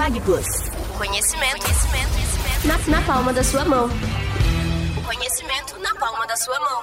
Fag 0.00 0.18
Plus. 0.22 0.46
Conhecimento, 0.96 1.60
conhecimento, 1.60 2.08
conhecimento. 2.14 2.66
Na, 2.66 2.78
na 3.00 3.02
palma 3.02 3.34
da 3.34 3.44
sua 3.44 3.66
mão. 3.66 3.90
Conhecimento 5.04 5.78
na 5.78 5.94
palma 5.96 6.26
da 6.26 6.34
sua 6.38 6.58
mão. 6.58 6.80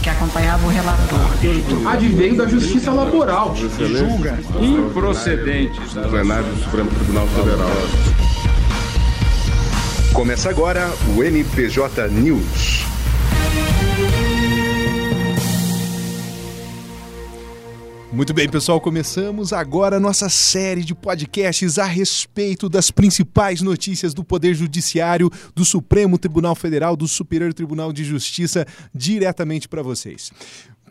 Que 0.00 0.08
acompanhava 0.08 0.64
o 0.64 0.70
relator. 0.70 1.18
Advém 1.92 2.36
da 2.36 2.46
justiça 2.46 2.92
laboral. 2.92 3.56
julga 3.56 4.38
improcedentes. 4.60 5.94
plenário 5.94 6.46
do 6.46 6.62
Supremo 6.62 6.90
Tribunal 6.90 7.26
Federal. 7.26 7.70
Começa 10.12 10.48
agora 10.48 10.92
o 11.16 11.24
NPJ 11.24 12.06
News. 12.06 12.91
Muito 18.12 18.34
bem, 18.34 18.46
pessoal, 18.46 18.78
começamos 18.78 19.54
agora 19.54 19.96
a 19.96 20.00
nossa 20.00 20.28
série 20.28 20.84
de 20.84 20.94
podcasts 20.94 21.78
a 21.78 21.86
respeito 21.86 22.68
das 22.68 22.90
principais 22.90 23.62
notícias 23.62 24.12
do 24.12 24.22
Poder 24.22 24.52
Judiciário, 24.52 25.30
do 25.54 25.64
Supremo 25.64 26.18
Tribunal 26.18 26.54
Federal, 26.54 26.94
do 26.94 27.08
Superior 27.08 27.54
Tribunal 27.54 27.90
de 27.90 28.04
Justiça, 28.04 28.66
diretamente 28.94 29.66
para 29.66 29.82
vocês. 29.82 30.30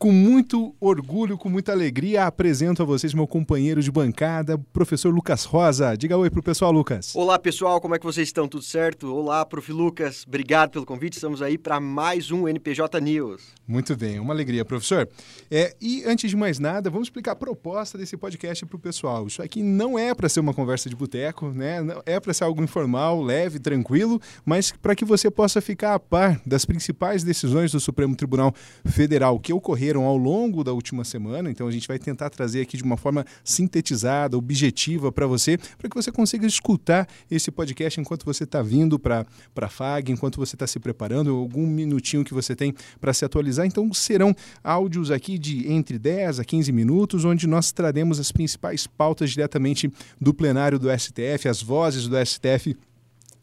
Com 0.02 0.12
muito 0.12 0.76
orgulho, 0.80 1.38
com 1.38 1.48
muita 1.48 1.72
alegria, 1.72 2.26
apresento 2.26 2.82
a 2.82 2.86
vocês 2.86 3.14
meu 3.14 3.28
companheiro 3.28 3.84
de 3.84 3.91
bancada, 3.91 4.58
professor 4.58 5.14
Lucas 5.14 5.44
Rosa. 5.46 5.96
Diga 5.96 6.18
oi 6.18 6.27
pro 6.27 6.41
pessoal, 6.41 6.72
Lucas. 6.72 7.16
Olá, 7.16 7.38
pessoal, 7.38 7.80
como 7.80 7.94
é 7.94 8.00
que 8.00 8.05
vocês 8.05 8.27
estão? 8.27 8.48
Tudo 8.48 8.64
certo? 8.64 9.14
Olá, 9.14 9.46
prof. 9.46 9.72
Lucas, 9.72 10.26
obrigado 10.27 10.72
pelo 10.72 10.88
convite. 10.88 11.18
Estamos 11.18 11.40
aí 11.40 11.55
para 11.55 11.80
mais 11.80 12.32
um 12.32 12.48
NPJ 12.48 13.00
News. 13.00 13.44
Muito 13.68 13.96
bem, 13.96 14.20
uma 14.20 14.34
alegria, 14.34 14.66
professor. 14.66 15.08
É, 15.52 15.76
e 15.80 16.04
antes 16.04 16.32
de 16.32 16.36
mais 16.36 16.58
nada, 16.58 16.90
vamos 16.90 17.05
explicar 17.05 17.34
a 17.34 17.36
proposta 17.36 17.96
desse 17.96 18.18
podcast 18.18 18.66
para 18.66 18.76
o 18.77 18.80
pessoal. 18.80 19.27
Isso 19.27 19.44
aqui 19.44 19.62
não 19.62 19.99
é 19.99 20.16
para 20.16 20.27
ser 20.27 20.40
uma 20.40 20.52
conversa 20.52 20.90
de 20.90 20.96
boteco, 20.96 21.49
né? 21.49 21.77
É 22.08 22.20
para 22.20 22.34
ser 22.34 22.46
algo 22.46 22.63
informal, 22.63 23.22
leve, 23.22 23.60
tranquilo, 23.60 24.20
mas 24.43 24.71
para 24.71 24.96
que 24.96 25.05
você 25.05 25.30
possa 25.30 25.62
ficar 25.62 25.93
a 25.93 25.99
par 25.99 26.41
das 26.43 26.65
principais 26.65 27.24
decisões 27.24 27.71
do 27.71 27.80
Supremo 27.80 28.15
Tribunal 28.15 28.52
Federal 28.84 29.40
que 29.40 29.54
ocorreram 29.54 29.90
ao 29.99 30.17
longo 30.17 30.63
da 30.63 30.71
última 30.71 31.03
semana. 31.03 31.49
Então 31.49 31.67
a 31.67 31.71
gente 31.71 31.87
vai 31.87 31.99
tentar 31.99 32.29
trazer 32.29 32.61
aqui 32.61 32.77
de 32.77 32.84
uma 32.84 32.97
forma 32.97 33.25
sintetizada, 33.43 34.37
objetiva 34.37 35.11
para 35.11 35.27
você, 35.27 35.57
para 35.77 35.89
que 35.89 35.95
você 35.95 36.11
consiga 36.11 36.45
escutar 36.45 37.07
esse 37.29 37.51
podcast 37.51 37.99
enquanto 37.99 38.25
você 38.25 38.43
está 38.43 38.62
vindo 38.62 38.97
para 38.97 39.25
a 39.55 39.69
FAG, 39.69 40.12
enquanto 40.12 40.37
você 40.37 40.55
está 40.55 40.67
se 40.67 40.79
preparando, 40.79 41.35
algum 41.35 41.67
minutinho 41.67 42.23
que 42.23 42.34
você 42.34 42.55
tem 42.55 42.73
para 42.99 43.13
se 43.13 43.25
atualizar. 43.25 43.65
Então 43.65 43.93
serão 43.93 44.35
áudios 44.63 45.12
aqui 45.12 45.37
de 45.37 45.71
entre 45.71 45.99
10 45.99 46.39
a 46.39 46.45
15 46.45 46.71
minutos, 46.71 47.25
onde 47.25 47.47
nós 47.47 47.71
traremos 47.71 48.19
as 48.19 48.31
principais 48.31 48.87
pautas 48.87 49.31
diretamente 49.31 49.91
do 50.19 50.34
plenário 50.34 50.79
do 50.79 50.87
STF, 50.91 51.47
as 51.47 51.62
vozes 51.62 52.07
do 52.07 52.15
STF 52.25 52.75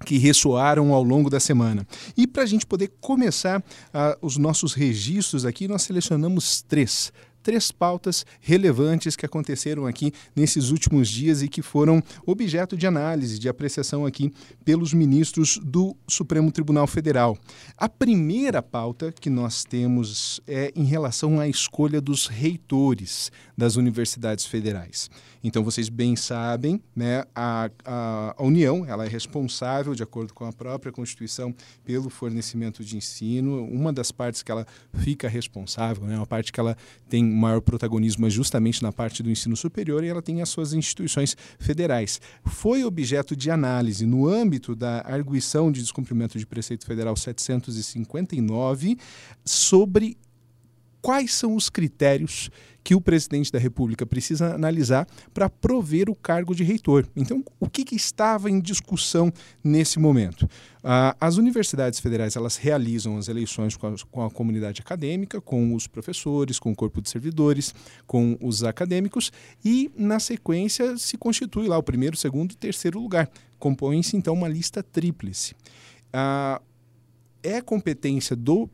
que 0.04 0.16
ressoaram 0.16 0.92
ao 0.92 1.02
longo 1.02 1.28
da 1.28 1.40
semana. 1.40 1.86
E 2.18 2.26
para 2.26 2.42
a 2.42 2.46
gente 2.46 2.66
poder 2.66 2.90
começar 3.00 3.64
ah, 3.94 4.18
os 4.20 4.36
nossos 4.36 4.74
registros 4.74 5.44
aqui, 5.44 5.68
nós 5.68 5.82
selecionamos 5.82 6.60
três. 6.62 7.12
Três 7.48 7.72
pautas 7.72 8.26
relevantes 8.42 9.16
que 9.16 9.24
aconteceram 9.24 9.86
aqui 9.86 10.12
nesses 10.36 10.68
últimos 10.68 11.08
dias 11.08 11.40
e 11.40 11.48
que 11.48 11.62
foram 11.62 12.02
objeto 12.26 12.76
de 12.76 12.86
análise, 12.86 13.38
de 13.38 13.48
apreciação 13.48 14.04
aqui 14.04 14.30
pelos 14.66 14.92
ministros 14.92 15.58
do 15.64 15.96
Supremo 16.06 16.52
Tribunal 16.52 16.86
Federal. 16.86 17.38
A 17.74 17.88
primeira 17.88 18.60
pauta 18.60 19.10
que 19.10 19.30
nós 19.30 19.64
temos 19.64 20.42
é 20.46 20.70
em 20.76 20.84
relação 20.84 21.40
à 21.40 21.48
escolha 21.48 22.02
dos 22.02 22.26
reitores 22.26 23.32
das 23.56 23.76
universidades 23.76 24.44
federais. 24.44 25.08
Então, 25.42 25.64
vocês 25.64 25.88
bem 25.88 26.16
sabem, 26.16 26.82
né, 26.94 27.24
a, 27.34 27.70
a, 27.84 28.34
a 28.36 28.42
União 28.42 28.84
ela 28.86 29.06
é 29.06 29.08
responsável, 29.08 29.94
de 29.94 30.02
acordo 30.02 30.34
com 30.34 30.44
a 30.44 30.52
própria 30.52 30.92
Constituição, 30.92 31.54
pelo 31.84 32.10
fornecimento 32.10 32.84
de 32.84 32.96
ensino. 32.96 33.64
Uma 33.64 33.92
das 33.92 34.10
partes 34.10 34.42
que 34.42 34.50
ela 34.50 34.66
fica 34.94 35.28
responsável, 35.28 36.04
né, 36.04 36.16
uma 36.16 36.26
parte 36.26 36.52
que 36.52 36.60
ela 36.60 36.76
tem 37.08 37.24
maior 37.38 37.60
protagonismo 37.60 38.26
é 38.26 38.30
justamente 38.30 38.82
na 38.82 38.92
parte 38.92 39.22
do 39.22 39.30
ensino 39.30 39.56
superior 39.56 40.04
e 40.04 40.08
ela 40.08 40.20
tem 40.20 40.42
as 40.42 40.48
suas 40.48 40.72
instituições 40.72 41.36
federais. 41.58 42.20
Foi 42.44 42.84
objeto 42.84 43.34
de 43.34 43.50
análise 43.50 44.04
no 44.04 44.28
âmbito 44.28 44.74
da 44.74 45.00
arguição 45.06 45.72
de 45.72 45.80
descumprimento 45.80 46.38
de 46.38 46.46
preceito 46.46 46.84
federal 46.84 47.16
759 47.16 48.98
sobre 49.44 50.18
quais 51.08 51.32
são 51.32 51.56
os 51.56 51.70
critérios 51.70 52.50
que 52.84 52.94
o 52.94 53.00
presidente 53.00 53.50
da 53.50 53.58
República 53.58 54.04
precisa 54.04 54.54
analisar 54.54 55.08
para 55.32 55.48
prover 55.48 56.10
o 56.10 56.14
cargo 56.14 56.54
de 56.54 56.62
reitor. 56.62 57.06
Então, 57.16 57.42
o 57.58 57.66
que, 57.66 57.82
que 57.82 57.96
estava 57.96 58.50
em 58.50 58.60
discussão 58.60 59.32
nesse 59.64 59.98
momento? 59.98 60.46
Ah, 60.84 61.16
as 61.18 61.38
universidades 61.38 61.98
federais 61.98 62.36
elas 62.36 62.56
realizam 62.56 63.16
as 63.16 63.26
eleições 63.26 63.74
com 63.74 63.86
a, 63.86 63.94
com 64.10 64.22
a 64.22 64.30
comunidade 64.30 64.82
acadêmica, 64.82 65.40
com 65.40 65.74
os 65.74 65.86
professores, 65.86 66.58
com 66.58 66.72
o 66.72 66.76
corpo 66.76 67.00
de 67.00 67.08
servidores, 67.08 67.74
com 68.06 68.36
os 68.38 68.62
acadêmicos 68.62 69.32
e, 69.64 69.90
na 69.96 70.20
sequência, 70.20 70.98
se 70.98 71.16
constitui 71.16 71.68
lá 71.68 71.78
o 71.78 71.82
primeiro, 71.82 72.18
segundo 72.18 72.52
e 72.52 72.54
terceiro 72.54 73.00
lugar. 73.00 73.30
Compõe-se, 73.58 74.14
então, 74.14 74.34
uma 74.34 74.46
lista 74.46 74.82
tríplice. 74.82 75.54
Ah, 76.12 76.60
é 77.42 77.62
competência 77.62 78.36
do 78.36 78.68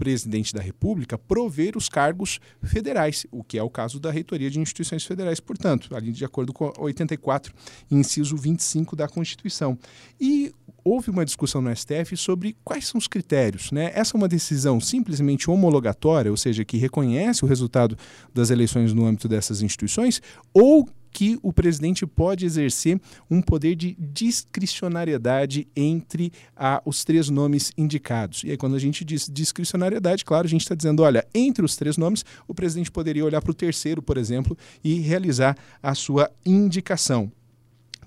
presidente 0.00 0.54
da 0.54 0.62
República 0.62 1.18
prover 1.18 1.76
os 1.76 1.86
cargos 1.86 2.40
federais, 2.62 3.26
o 3.30 3.44
que 3.44 3.58
é 3.58 3.62
o 3.62 3.68
caso 3.68 4.00
da 4.00 4.10
reitoria 4.10 4.50
de 4.50 4.58
instituições 4.58 5.04
federais, 5.04 5.40
portanto, 5.40 5.94
ali 5.94 6.10
de 6.10 6.24
acordo 6.24 6.54
com 6.54 6.72
84, 6.78 7.52
inciso 7.90 8.34
25 8.34 8.96
da 8.96 9.06
Constituição. 9.06 9.78
E 10.18 10.54
houve 10.82 11.10
uma 11.10 11.22
discussão 11.22 11.60
no 11.60 11.76
STF 11.76 12.16
sobre 12.16 12.56
quais 12.64 12.86
são 12.86 12.98
os 12.98 13.06
critérios. 13.06 13.70
Né? 13.70 13.92
Essa 13.94 14.16
é 14.16 14.18
uma 14.18 14.26
decisão 14.26 14.80
simplesmente 14.80 15.50
homologatória, 15.50 16.30
ou 16.30 16.36
seja, 16.36 16.64
que 16.64 16.78
reconhece 16.78 17.44
o 17.44 17.46
resultado 17.46 17.94
das 18.32 18.48
eleições 18.48 18.94
no 18.94 19.04
âmbito 19.04 19.28
dessas 19.28 19.60
instituições, 19.60 20.22
ou 20.54 20.88
que 21.10 21.38
o 21.42 21.52
presidente 21.52 22.06
pode 22.06 22.44
exercer 22.44 23.00
um 23.30 23.42
poder 23.42 23.74
de 23.74 23.96
discricionariedade 23.98 25.66
entre 25.74 26.32
ah, 26.56 26.82
os 26.84 27.04
três 27.04 27.28
nomes 27.28 27.72
indicados. 27.76 28.42
E 28.44 28.50
aí, 28.50 28.56
quando 28.56 28.76
a 28.76 28.78
gente 28.78 29.04
diz 29.04 29.28
discricionariedade, 29.30 30.24
claro, 30.24 30.46
a 30.46 30.50
gente 30.50 30.62
está 30.62 30.74
dizendo, 30.74 31.02
olha, 31.02 31.26
entre 31.34 31.64
os 31.64 31.76
três 31.76 31.96
nomes, 31.96 32.24
o 32.46 32.54
presidente 32.54 32.90
poderia 32.90 33.24
olhar 33.24 33.40
para 33.40 33.50
o 33.50 33.54
terceiro, 33.54 34.02
por 34.02 34.16
exemplo, 34.16 34.56
e 34.82 35.00
realizar 35.00 35.56
a 35.82 35.94
sua 35.94 36.30
indicação. 36.44 37.30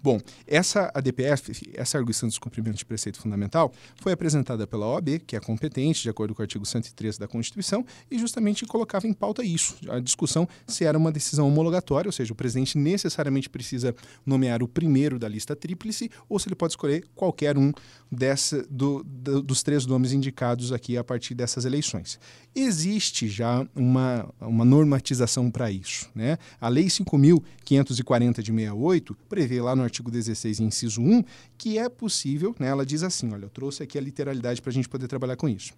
Bom, 0.04 0.20
essa 0.46 0.92
ADPF, 0.94 1.72
essa 1.74 1.98
arguição 1.98 2.28
de 2.28 2.34
descumprimento 2.34 2.76
de 2.76 2.84
preceito 2.84 3.18
fundamental, 3.22 3.72
foi 3.96 4.12
apresentada 4.12 4.68
pela 4.68 4.86
OAB, 4.86 5.20
que 5.26 5.34
é 5.34 5.40
competente, 5.40 6.04
de 6.04 6.10
acordo 6.10 6.36
com 6.36 6.42
o 6.42 6.44
artigo 6.44 6.66
113 6.66 7.18
da 7.18 7.26
Constituição, 7.26 7.86
e 8.12 8.20
justamente 8.20 8.66
colocava 8.66 9.08
em 9.08 9.14
pauta 9.14 9.46
isso, 9.46 9.78
a 9.90 10.02
discussão 10.02 10.46
se 10.68 10.84
era 10.84 10.98
uma 10.98 11.10
decisão 11.10 11.48
homologatória, 11.48 12.10
ou 12.10 12.12
seja, 12.12 12.34
o 12.34 12.36
presidente 12.36 12.78
necessariamente 12.78 13.50
precisa 13.50 13.96
nomear 14.26 14.62
o 14.62 14.68
primeiro 14.68 15.18
da 15.18 15.30
lista 15.30 15.56
tríplice, 15.56 16.12
ou 16.28 16.38
se 16.38 16.50
ele 16.50 16.56
pode 16.56 16.74
escolher 16.74 17.06
qualquer 17.16 17.58
um 17.58 17.72
dessa, 18.12 18.62
do, 18.70 19.06
do, 19.06 19.42
dos 19.42 19.64
três 19.64 19.86
nomes 19.86 20.12
indicados 20.12 20.74
aqui 20.74 20.98
a 20.98 21.04
partir 21.04 21.34
dessas 21.34 21.64
eleições. 21.64 22.20
Existe 22.54 23.30
já 23.30 23.66
uma, 23.74 24.30
uma 24.42 24.66
normatização 24.66 25.50
para 25.50 25.72
isso. 25.72 26.10
Né? 26.14 26.38
A 26.60 26.68
Lei 26.68 26.88
5.540 26.88 28.42
de 28.42 28.52
68 28.52 29.18
prevê 29.30 29.62
lá 29.62 29.76
no 29.76 29.82
artigo 29.84 29.93
16, 30.02 30.60
inciso 30.60 31.02
1, 31.02 31.24
que 31.58 31.78
é 31.78 31.90
possível, 31.90 32.56
né, 32.60 32.68
ela 32.68 32.86
diz 32.86 33.04
assim, 33.04 33.32
olha, 33.32 33.46
eu 33.46 33.50
trouxe 33.50 33.84
aqui 33.84 33.98
a 33.98 34.02
literalidade 34.02 34.62
para 34.62 34.70
a 34.70 34.74
gente 34.74 34.90
poder 34.90 35.08
trabalhar 35.08 35.36
com 35.36 35.48
isso. 35.48 35.74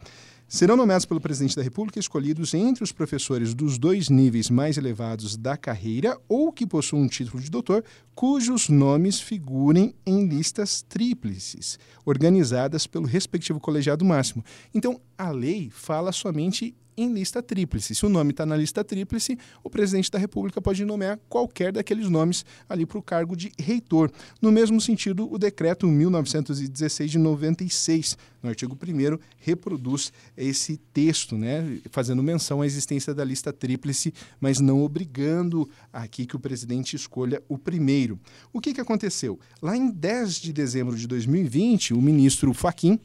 Serão 0.48 0.78
nomeados 0.78 1.08
pelo 1.08 1.20
presidente 1.20 1.56
da 1.56 1.64
República 1.64 2.00
escolhidos 2.00 2.54
entre 2.54 2.84
os 2.84 2.92
professores 2.92 3.56
dos 3.56 3.80
dois 3.80 4.10
níveis 4.10 4.48
mais 4.48 4.78
elevados 4.78 5.36
da 5.36 5.58
carreira 5.58 6.20
ou 6.30 6.52
que 6.54 6.68
possuam 6.68 7.02
um 7.02 7.08
título 7.08 7.42
de 7.42 7.50
doutor, 7.50 7.84
cujos 8.14 8.70
nomes 8.70 9.20
figurem 9.20 9.96
em 10.06 10.28
listas 10.28 10.84
tríplices, 10.84 11.80
organizadas 12.06 12.86
pelo 12.86 13.08
respectivo 13.08 13.60
colegiado 13.60 14.06
máximo. 14.06 14.46
Então, 14.72 15.02
a 15.18 15.32
lei 15.32 15.72
fala 15.72 16.12
somente 16.12 16.76
em 16.98 17.14
lista 17.14 17.42
tríplice. 17.42 17.96
Se 17.96 18.06
o 18.06 18.10
nome 18.10 18.32
está 18.32 18.46
na 18.46 18.56
lista 18.56 18.84
tríplice, 18.84 19.38
o 19.64 19.70
presidente 19.70 20.10
da 20.12 20.20
República 20.20 20.62
pode 20.62 20.84
nomear 20.86 21.20
qualquer 21.30 21.72
daqueles 21.72 22.10
nomes 22.10 22.46
ali 22.68 22.86
para 22.86 22.98
o 22.98 23.02
cargo 23.02 23.36
de 23.36 23.52
reitor. 23.60 24.12
No 24.42 24.52
mesmo 24.52 24.80
sentido, 24.80 25.32
o 25.32 25.38
decreto 25.38 25.88
1916 25.88 27.12
de 27.12 27.18
96, 27.18 28.18
no 28.42 28.50
artigo 28.50 28.78
1 28.82 29.20
reproduz 29.38 30.14
esse 30.38 30.78
texto, 30.94 31.38
né, 31.38 31.80
fazendo 31.92 32.24
menção 32.24 32.62
à 32.62 32.66
existência 32.66 33.14
da 33.14 33.24
lista 33.24 33.52
tríplice, 33.52 34.14
mas 34.40 34.60
não 34.60 34.84
obrigando 34.84 35.70
aqui 35.92 36.26
que 36.26 36.36
o 36.36 36.40
presidente 36.40 36.96
escolha 36.96 37.42
o 37.50 37.58
primeiro. 37.58 38.20
O 38.54 38.62
que, 38.62 38.74
que 38.74 38.82
aconteceu? 38.82 39.40
Lá 39.62 39.76
em 39.76 39.90
10 39.90 40.36
de 40.36 40.54
dezembro 40.54 40.96
de 40.96 41.08
2020, 41.08 41.94
o 41.94 42.02
ministro 42.02 42.54
Faquim 42.54 43.00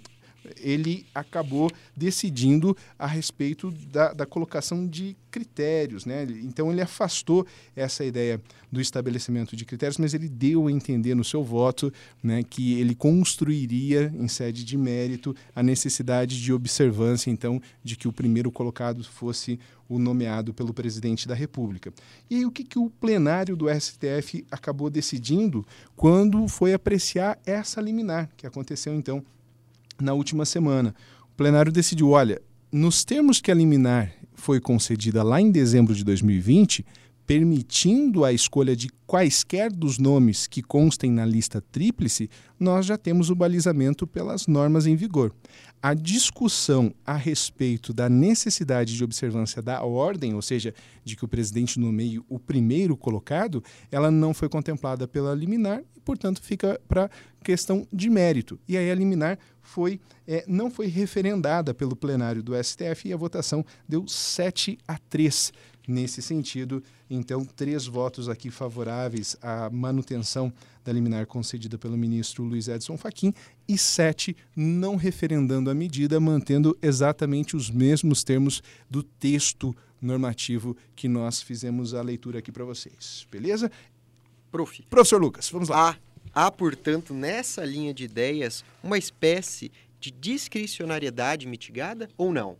ele 0.58 1.06
acabou 1.14 1.70
decidindo 1.96 2.76
a 2.98 3.06
respeito 3.06 3.70
da, 3.70 4.12
da 4.12 4.26
colocação 4.26 4.87
de 4.87 5.16
critérios, 5.31 6.04
né? 6.04 6.26
Então 6.42 6.70
ele 6.72 6.81
afastou 6.81 7.46
essa 7.76 8.04
ideia 8.04 8.40
do 8.70 8.81
estabelecimento 8.81 9.56
de 9.56 9.64
critérios, 9.64 9.98
mas 9.98 10.14
ele 10.14 10.28
deu 10.28 10.66
a 10.66 10.72
entender 10.72 11.14
no 11.14 11.25
seu 11.25 11.42
voto, 11.42 11.92
né, 12.22 12.42
que 12.42 12.75
ele 12.75 12.94
construiria 12.94 14.12
em 14.16 14.28
sede 14.28 14.64
de 14.64 14.76
mérito 14.76 15.34
a 15.54 15.62
necessidade 15.62 16.40
de 16.40 16.52
observância, 16.52 17.31
então, 17.31 17.60
de 17.82 17.96
que 17.96 18.06
o 18.06 18.12
primeiro 18.12 18.50
colocado 18.50 19.02
fosse 19.04 19.58
o 19.88 19.98
nomeado 19.98 20.54
pelo 20.54 20.72
presidente 20.72 21.26
da 21.26 21.34
República. 21.34 21.93
E 22.28 22.36
aí, 22.36 22.46
o 22.46 22.50
que, 22.50 22.62
que 22.62 22.78
o 22.78 22.88
plenário 22.88 23.56
do 23.56 23.66
STF 23.69 24.46
acabou 24.50 24.88
decidindo 24.88 25.66
quando 25.96 26.46
foi 26.46 26.72
apreciar 26.72 27.38
essa 27.44 27.81
liminar, 27.81 28.31
que 28.36 28.46
aconteceu 28.46 28.94
então 28.94 29.25
na 30.05 30.12
última 30.12 30.44
semana? 30.44 30.94
O 31.32 31.37
plenário 31.37 31.73
decidiu: 31.73 32.11
olha, 32.11 32.41
nos 32.73 33.05
termos 33.05 33.41
que 33.41 33.50
a 33.50 33.55
liminar 33.55 34.12
foi 34.35 34.61
concedida 34.61 35.23
lá 35.23 35.41
em 35.41 35.50
dezembro 35.50 35.94
de 35.94 36.05
2020, 36.05 36.85
permitindo 37.31 38.25
a 38.25 38.32
escolha 38.32 38.75
de 38.75 38.91
quaisquer 39.06 39.71
dos 39.71 39.99
nomes 39.99 40.49
que 40.49 40.61
constem 40.61 41.12
na 41.12 41.25
lista 41.25 41.61
tríplice, 41.61 42.29
nós 42.59 42.85
já 42.85 42.99
temos 42.99 43.31
o 43.31 43.37
balizamento 43.37 44.05
pelas 44.05 44.49
normas 44.49 44.85
em 44.85 44.97
vigor. 44.97 45.32
A 45.81 45.94
discussão 45.94 46.93
a 47.06 47.15
respeito 47.15 47.93
da 47.93 48.09
necessidade 48.09 48.97
de 48.97 49.05
observância 49.05 49.62
da 49.62 49.81
ordem, 49.85 50.35
ou 50.35 50.43
seja, 50.43 50.75
de 51.05 51.15
que 51.15 51.25
o 51.25 51.29
presidente 51.29 51.79
nomeie 51.79 52.21
o 52.29 52.37
primeiro 52.37 52.97
colocado, 52.97 53.62
ela 53.93 54.11
não 54.11 54.35
foi 54.35 54.49
contemplada 54.49 55.06
pela 55.06 55.32
liminar 55.32 55.85
e, 55.97 56.00
portanto, 56.00 56.43
fica 56.43 56.81
para 56.88 57.09
questão 57.44 57.87
de 57.93 58.11
mérito. 58.11 58.59
E 58.67 58.77
aí 58.77 58.91
a 58.91 58.94
liminar 58.94 59.38
foi, 59.62 60.00
é, 60.27 60.44
não 60.49 60.69
foi 60.69 60.88
referendada 60.88 61.73
pelo 61.73 61.94
plenário 61.94 62.43
do 62.43 62.61
STF 62.61 63.09
e 63.09 63.12
a 63.12 63.17
votação 63.17 63.65
deu 63.88 64.05
7 64.09 64.77
a 64.88 64.99
3 64.99 65.53
nesse 65.90 66.22
sentido. 66.22 66.82
Então, 67.10 67.44
três 67.44 67.87
votos 67.87 68.28
aqui 68.28 68.50
favoráveis 68.50 69.37
à 69.42 69.69
manutenção 69.69 70.52
da 70.84 70.92
liminar 70.92 71.26
concedida 71.26 71.76
pelo 71.76 71.96
ministro 71.96 72.44
Luiz 72.44 72.69
Edson 72.69 72.96
Fachin 72.96 73.34
e 73.69 73.76
sete 73.76 74.37
não 74.56 74.96
referendando 74.96 75.69
a 75.69 75.75
medida, 75.75 76.19
mantendo 76.20 76.78
exatamente 76.81 77.56
os 77.56 77.69
mesmos 77.69 78.25
termos 78.25 78.62
do 78.88 79.02
texto 79.02 79.76
normativo 80.00 80.76
que 80.96 81.08
nós 81.08 81.42
fizemos 81.42 81.93
a 81.93 82.00
leitura 82.00 82.38
aqui 82.38 82.50
para 82.50 82.64
vocês. 82.64 83.26
Beleza? 83.31 83.70
Prof. 84.50 84.82
Professor 84.88 85.20
Lucas, 85.20 85.50
vamos 85.50 85.69
lá. 85.69 85.98
Há, 86.32 86.46
há, 86.46 86.50
portanto, 86.50 87.12
nessa 87.12 87.64
linha 87.64 87.93
de 87.93 88.04
ideias, 88.04 88.64
uma 88.82 88.96
espécie 88.96 89.70
de 90.00 90.10
discricionariedade 90.10 91.46
mitigada 91.46 92.08
ou 92.16 92.32
não? 92.32 92.56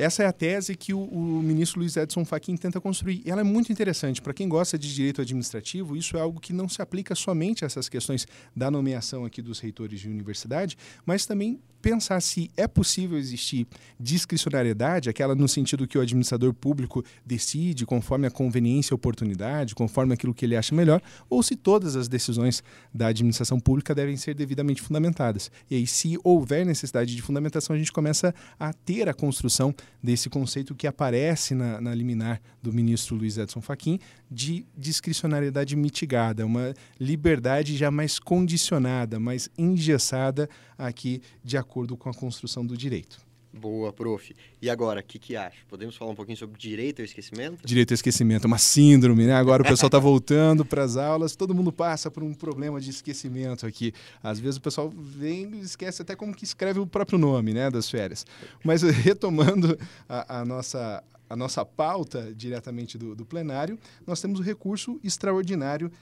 Essa 0.00 0.22
é 0.22 0.26
a 0.26 0.32
tese 0.32 0.74
que 0.74 0.94
o, 0.94 1.02
o, 1.04 1.42
ministro 1.42 1.78
Luiz 1.78 1.94
Edson 1.94 2.24
Fachin 2.24 2.56
tenta 2.56 2.80
construir. 2.80 3.20
E 3.22 3.30
ela 3.30 3.42
é 3.42 3.44
muito 3.44 3.70
interessante. 3.70 4.22
Para 4.22 4.32
quem 4.32 4.48
gosta 4.48 4.78
de 4.78 4.94
direito 4.94 5.20
administrativo, 5.20 5.94
isso 5.94 6.16
é 6.16 6.20
algo 6.20 6.40
que 6.40 6.54
não 6.54 6.66
se 6.70 6.80
aplica 6.80 7.14
somente 7.14 7.64
a 7.64 7.66
essas 7.66 7.86
questões 7.86 8.26
da 8.56 8.70
nomeação 8.70 9.26
aqui 9.26 9.42
dos 9.42 9.60
reitores 9.60 10.00
de 10.00 10.08
universidade, 10.08 10.78
mas 11.04 11.26
também 11.26 11.60
pensar 11.80 12.20
se 12.20 12.50
é 12.56 12.66
possível 12.68 13.18
existir 13.18 13.66
discricionariedade, 13.98 15.08
aquela 15.08 15.34
no 15.34 15.48
sentido 15.48 15.86
que 15.86 15.98
o 15.98 16.00
administrador 16.00 16.52
público 16.52 17.04
decide 17.24 17.86
conforme 17.86 18.26
a 18.26 18.30
conveniência 18.30 18.92
e 18.92 18.96
oportunidade, 18.96 19.74
conforme 19.74 20.14
aquilo 20.14 20.34
que 20.34 20.44
ele 20.44 20.56
acha 20.56 20.74
melhor, 20.74 21.00
ou 21.28 21.42
se 21.42 21.56
todas 21.56 21.96
as 21.96 22.08
decisões 22.08 22.62
da 22.92 23.08
administração 23.08 23.58
pública 23.58 23.94
devem 23.94 24.16
ser 24.16 24.34
devidamente 24.34 24.82
fundamentadas. 24.82 25.50
E 25.70 25.74
aí, 25.74 25.86
se 25.86 26.18
houver 26.22 26.64
necessidade 26.66 27.14
de 27.14 27.22
fundamentação, 27.22 27.74
a 27.74 27.78
gente 27.78 27.92
começa 27.92 28.34
a 28.58 28.72
ter 28.72 29.08
a 29.08 29.14
construção 29.14 29.74
desse 30.02 30.28
conceito 30.28 30.74
que 30.74 30.86
aparece 30.86 31.54
na, 31.54 31.80
na 31.80 31.94
liminar 31.94 32.40
do 32.62 32.72
ministro 32.72 33.16
Luiz 33.16 33.38
Edson 33.38 33.60
Fachin 33.60 33.98
de 34.30 34.66
discricionariedade 34.76 35.74
mitigada, 35.74 36.46
uma 36.46 36.74
liberdade 36.98 37.76
já 37.76 37.90
mais 37.90 38.18
condicionada, 38.18 39.18
mais 39.18 39.48
engessada 39.58 40.48
aqui 40.78 41.20
de 41.42 41.56
acordo 41.56 41.69
com 41.96 42.08
a 42.08 42.14
construção 42.14 42.66
do 42.66 42.76
direito. 42.76 43.30
Boa, 43.52 43.92
prof. 43.92 44.32
E 44.62 44.70
agora, 44.70 45.00
o 45.00 45.02
que, 45.02 45.18
que 45.18 45.34
acha? 45.34 45.56
Podemos 45.68 45.96
falar 45.96 46.12
um 46.12 46.14
pouquinho 46.14 46.38
sobre 46.38 46.56
direito 46.56 47.00
ao 47.00 47.04
esquecimento? 47.04 47.66
Direito 47.66 47.90
ao 47.90 47.96
esquecimento, 47.96 48.46
uma 48.46 48.58
síndrome, 48.58 49.26
né? 49.26 49.34
Agora 49.34 49.62
o 49.62 49.66
pessoal 49.66 49.88
está 49.88 49.98
voltando 49.98 50.64
para 50.64 50.84
as 50.84 50.96
aulas, 50.96 51.34
todo 51.34 51.52
mundo 51.52 51.72
passa 51.72 52.08
por 52.10 52.22
um 52.22 52.32
problema 52.32 52.80
de 52.80 52.90
esquecimento 52.90 53.66
aqui. 53.66 53.92
Às 54.22 54.38
vezes 54.38 54.56
o 54.56 54.60
pessoal 54.60 54.88
vem 54.88 55.50
e 55.54 55.60
esquece 55.60 56.02
até 56.02 56.14
como 56.14 56.32
que 56.32 56.44
escreve 56.44 56.78
o 56.78 56.86
próprio 56.86 57.18
nome, 57.18 57.52
né, 57.52 57.68
das 57.70 57.90
férias. 57.90 58.24
Mas 58.64 58.82
retomando 59.02 59.76
a, 60.08 60.38
a 60.40 60.44
nossa 60.44 61.02
a 61.28 61.36
nossa 61.36 61.64
pauta 61.64 62.32
diretamente 62.34 62.98
do, 62.98 63.14
do 63.14 63.24
plenário, 63.24 63.78
nós 64.04 64.20
temos 64.20 64.40
o 64.40 64.42
recurso 64.42 64.98
extraordinário 65.04 65.92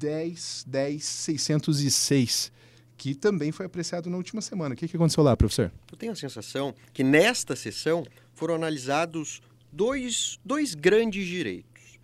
10.10.606, 0.00 2.50
que 2.96 3.14
também 3.14 3.52
foi 3.52 3.66
apreciado 3.66 4.08
na 4.08 4.16
última 4.16 4.40
semana. 4.40 4.74
O 4.74 4.78
que, 4.78 4.88
que 4.88 4.96
aconteceu 4.96 5.22
lá, 5.22 5.36
professor? 5.36 5.72
Eu 5.90 5.96
tenho 5.98 6.12
a 6.12 6.16
sensação 6.16 6.74
que 6.92 7.02
nesta 7.02 7.56
sessão 7.56 8.06
foram 8.34 8.54
analisados 8.54 9.42
dois, 9.72 10.38
dois 10.44 10.74
grandes 10.74 11.26
direitos. 11.26 11.98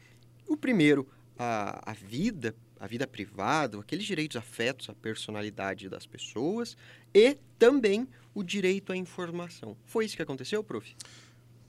O 0.47 0.57
primeiro, 0.57 1.07
a, 1.39 1.91
a 1.91 1.95
vida, 1.95 2.55
a 2.79 2.87
vida 2.87 3.07
privada, 3.07 3.79
aqueles 3.79 4.05
direitos 4.05 4.37
afetos 4.37 4.89
à 4.89 4.95
personalidade 4.95 5.89
das 5.89 6.07
pessoas 6.07 6.77
e 7.15 7.37
também 7.59 8.09
o 8.35 8.43
direito 8.43 8.93
à 8.93 8.97
informação. 8.97 9.77
Foi 9.85 10.05
isso 10.05 10.17
que 10.17 10.23
aconteceu, 10.23 10.63
prof? 10.65 10.95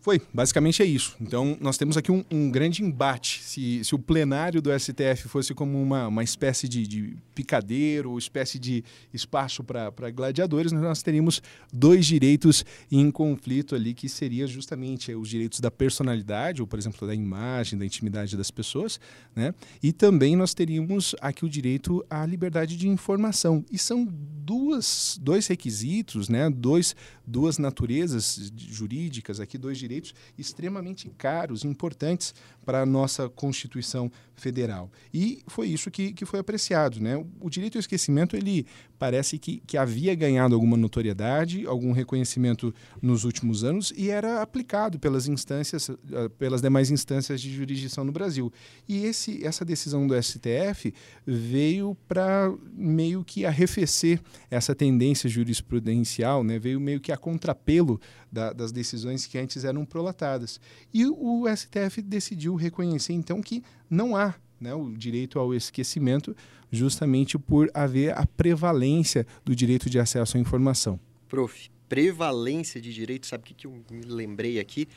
Foi, 0.01 0.19
basicamente 0.33 0.81
é 0.81 0.85
isso. 0.85 1.15
Então, 1.21 1.55
nós 1.61 1.77
temos 1.77 1.95
aqui 1.95 2.11
um, 2.11 2.25
um 2.31 2.49
grande 2.49 2.83
embate. 2.83 3.39
Se, 3.43 3.85
se, 3.85 3.93
o 3.93 3.99
plenário 3.99 4.59
do 4.59 4.71
STF 4.77 5.29
fosse 5.29 5.53
como 5.53 5.79
uma, 5.79 6.07
uma 6.07 6.23
espécie 6.23 6.67
de, 6.67 6.87
de 6.87 7.15
picadeiro, 7.35 8.09
ou 8.09 8.17
espécie 8.17 8.57
de 8.57 8.83
espaço 9.13 9.63
para 9.63 10.09
gladiadores, 10.09 10.71
nós 10.71 11.03
teríamos 11.03 11.39
dois 11.71 12.07
direitos 12.07 12.65
em 12.91 13.11
conflito 13.11 13.75
ali, 13.75 13.93
que 13.93 14.09
seria 14.09 14.47
justamente 14.47 15.13
os 15.13 15.29
direitos 15.29 15.59
da 15.59 15.69
personalidade, 15.69 16.61
ou, 16.61 16.67
por 16.67 16.79
exemplo, 16.79 17.07
da 17.07 17.13
imagem, 17.13 17.77
da 17.77 17.85
intimidade 17.85 18.35
das 18.35 18.49
pessoas, 18.49 18.99
né? 19.35 19.53
E 19.83 19.93
também 19.93 20.35
nós 20.35 20.55
teríamos 20.55 21.13
aqui 21.21 21.45
o 21.45 21.49
direito 21.49 22.03
à 22.09 22.25
liberdade 22.25 22.75
de 22.75 22.87
informação. 22.87 23.63
E 23.71 23.77
são 23.77 24.03
duas, 24.03 25.19
dois 25.21 25.45
requisitos, 25.45 26.27
né? 26.27 26.49
Dois, 26.49 26.95
duas 27.25 27.59
naturezas 27.59 28.51
jurídicas 28.57 29.39
aqui, 29.39 29.59
dois 29.59 29.77
direitos 29.77 29.90
direitos 29.91 30.13
extremamente 30.37 31.09
caros, 31.17 31.65
importantes 31.65 32.33
para 32.65 32.81
a 32.81 32.85
nossa 32.85 33.27
Constituição 33.27 34.11
Federal. 34.35 34.89
E 35.13 35.43
foi 35.47 35.67
isso 35.67 35.91
que, 35.91 36.13
que 36.13 36.25
foi 36.25 36.39
apreciado. 36.39 36.99
Né? 36.99 37.23
O 37.39 37.49
direito 37.49 37.77
ao 37.77 37.79
esquecimento, 37.79 38.35
ele 38.35 38.65
parece 38.97 39.37
que, 39.37 39.61
que 39.67 39.77
havia 39.77 40.15
ganhado 40.15 40.55
alguma 40.55 40.77
notoriedade, 40.77 41.65
algum 41.65 41.91
reconhecimento 41.91 42.73
nos 43.01 43.23
últimos 43.23 43.63
anos 43.63 43.91
e 43.95 44.09
era 44.09 44.41
aplicado 44.41 44.99
pelas 44.99 45.27
instâncias, 45.27 45.89
eh, 45.89 46.29
pelas 46.39 46.61
demais 46.61 46.89
instâncias 46.89 47.41
de 47.41 47.51
jurisdição 47.51 48.03
no 48.03 48.11
Brasil. 48.11 48.51
E 48.87 49.05
esse, 49.05 49.45
essa 49.45 49.65
decisão 49.65 50.07
do 50.07 50.19
STF 50.21 50.93
veio 51.25 51.95
para 52.07 52.51
meio 52.73 53.23
que 53.23 53.45
arrefecer 53.45 54.19
essa 54.49 54.73
tendência 54.73 55.29
jurisprudencial, 55.29 56.43
né? 56.43 56.57
veio 56.57 56.79
meio 56.79 56.99
que 56.99 57.11
a 57.11 57.17
contrapelo 57.17 57.99
da, 58.31 58.53
das 58.53 58.71
decisões 58.71 59.25
que 59.25 59.37
antes 59.37 59.65
eram 59.65 59.80
prolatadas. 59.85 60.59
E 60.93 61.05
o 61.05 61.45
STF 61.47 62.01
decidiu 62.01 62.55
reconhecer, 62.55 63.13
então, 63.13 63.41
que 63.41 63.63
não 63.89 64.15
há 64.15 64.35
né, 64.59 64.73
o 64.73 64.91
direito 64.91 65.39
ao 65.39 65.53
esquecimento, 65.53 66.35
justamente 66.71 67.37
por 67.37 67.69
haver 67.73 68.17
a 68.17 68.25
prevalência 68.25 69.25
do 69.43 69.55
direito 69.55 69.89
de 69.89 69.99
acesso 69.99 70.37
à 70.37 70.39
informação. 70.39 70.99
Prof, 71.27 71.69
prevalência 71.89 72.79
de 72.79 72.93
direitos, 72.93 73.29
sabe 73.29 73.43
o 73.43 73.45
que, 73.47 73.53
que 73.53 73.67
eu 73.67 73.71
me 73.89 74.01
lembrei 74.05 74.59
aqui? 74.59 74.87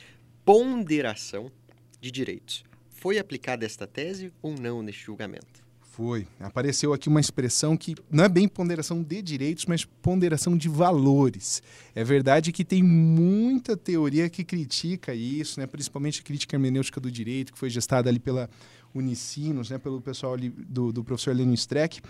Ponderação 0.45 1.51
de 1.99 2.11
direitos. 2.11 2.63
Foi 2.89 3.17
aplicada 3.17 3.65
esta 3.65 3.87
tese 3.87 4.31
ou 4.41 4.53
não 4.53 4.81
neste 4.81 5.03
julgamento? 5.03 5.64
Foi. 5.95 6.27
Apareceu 6.41 6.91
aqui 6.91 7.07
uma 7.07 7.21
expressão 7.21 7.77
que 7.77 7.95
não 8.11 8.25
é 8.25 8.27
bem 8.27 8.49
ponderação 8.49 9.01
de 9.01 9.21
direitos, 9.21 9.65
mas 9.65 9.85
ponderação 9.85 10.57
de 10.57 10.67
valores. 10.67 11.63
É 11.95 12.03
verdade 12.03 12.51
que 12.51 12.65
tem 12.65 12.83
muita 12.83 13.77
teoria 13.77 14.29
que 14.29 14.43
critica 14.43 15.15
isso, 15.15 15.57
né? 15.57 15.65
principalmente 15.65 16.19
a 16.19 16.23
crítica 16.25 16.53
hermenêutica 16.53 16.99
do 16.99 17.09
direito, 17.09 17.53
que 17.53 17.57
foi 17.57 17.69
gestada 17.69 18.09
ali 18.09 18.19
pela 18.19 18.49
Unicinos, 18.95 19.69
né, 19.69 19.77
pelo 19.77 20.01
pessoal 20.01 20.33
ali 20.33 20.49
do, 20.49 20.91
do 20.91 21.03
professor 21.03 21.35
Lênin 21.35 21.53
Streck, 21.53 22.01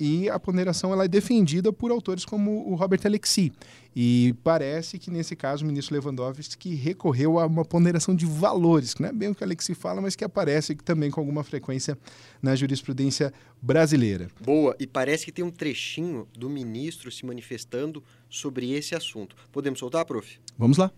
e 0.00 0.30
a 0.30 0.40
ponderação 0.40 0.92
ela 0.92 1.04
é 1.04 1.08
defendida 1.08 1.72
por 1.72 1.90
autores 1.90 2.24
como 2.24 2.66
o 2.68 2.74
Robert 2.74 3.00
Alexi. 3.04 3.52
E 3.94 4.34
parece 4.42 4.98
que, 4.98 5.10
nesse 5.10 5.36
caso, 5.36 5.62
o 5.62 5.66
ministro 5.66 5.94
Lewandowski 5.94 6.74
recorreu 6.74 7.38
a 7.38 7.44
uma 7.44 7.64
ponderação 7.64 8.14
de 8.14 8.24
valores, 8.24 8.94
que 8.94 9.02
não 9.02 9.10
é 9.10 9.12
bem 9.12 9.28
o 9.28 9.34
que 9.34 9.42
o 9.42 9.44
Alexi 9.44 9.74
fala, 9.74 10.00
mas 10.00 10.16
que 10.16 10.24
aparece 10.24 10.74
também 10.76 11.10
com 11.10 11.20
alguma 11.20 11.44
frequência 11.44 11.98
na 12.40 12.56
jurisprudência 12.56 13.32
brasileira. 13.60 14.28
Boa, 14.42 14.74
e 14.80 14.86
parece 14.86 15.26
que 15.26 15.32
tem 15.32 15.44
um 15.44 15.50
trechinho 15.50 16.26
do 16.32 16.48
ministro 16.48 17.12
se 17.12 17.26
manifestando 17.26 18.02
sobre 18.30 18.72
esse 18.72 18.94
assunto. 18.94 19.36
Podemos 19.52 19.78
soltar, 19.78 20.06
prof? 20.06 20.40
Vamos 20.56 20.78
lá. 20.78 20.90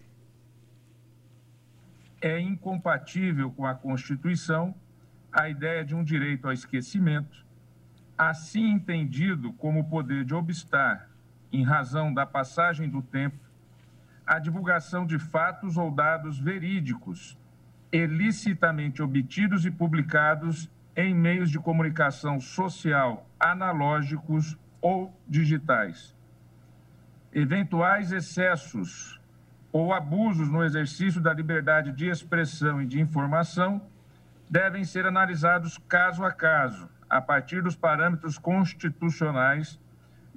é 2.25 2.41
incompatível 2.41 3.51
com 3.51 3.67
a 3.67 3.75
Constituição 3.75 4.75
a 5.35 5.49
ideia 5.49 5.85
de 5.85 5.97
um 5.97 6.05
direito 6.05 6.47
ao 6.47 6.53
esquecimento, 6.53 7.45
assim 8.17 8.71
entendido 8.71 9.53
como 9.55 9.81
o 9.81 9.85
poder 9.85 10.25
de 10.25 10.33
obstar, 10.33 11.11
em 11.53 11.65
razão 11.65 12.15
da 12.15 12.25
passagem 12.25 12.89
do 12.89 13.03
tempo, 13.03 13.37
a 14.25 14.39
divulgação 14.39 15.05
de 15.05 15.19
fatos 15.19 15.77
ou 15.77 15.91
dados 15.91 16.39
verídicos, 16.39 17.37
ilicitamente 17.93 19.03
obtidos 19.03 19.67
e 19.67 19.71
publicados 19.73 20.71
em 20.97 21.13
meios 21.13 21.51
de 21.51 21.59
comunicação 21.59 22.39
social 22.39 23.29
analógicos 23.39 24.57
ou 24.81 25.13
digitais. 25.29 26.17
Eventuais 27.33 28.13
excessos 28.13 29.21
ou 29.73 29.93
abusos 29.93 30.49
no 30.49 30.63
exercício 30.63 31.21
da 31.21 31.35
liberdade 31.35 31.91
de 31.91 32.07
expressão 32.07 32.81
e 32.81 32.87
de 32.87 33.01
informação 33.01 33.83
devem 34.55 34.85
ser 34.85 35.05
analisados 35.05 35.79
caso 35.89 36.23
a 36.23 36.31
caso, 36.31 36.89
a 37.11 37.21
partir 37.21 37.61
dos 37.61 37.75
parâmetros 37.75 38.39
constitucionais, 38.39 39.81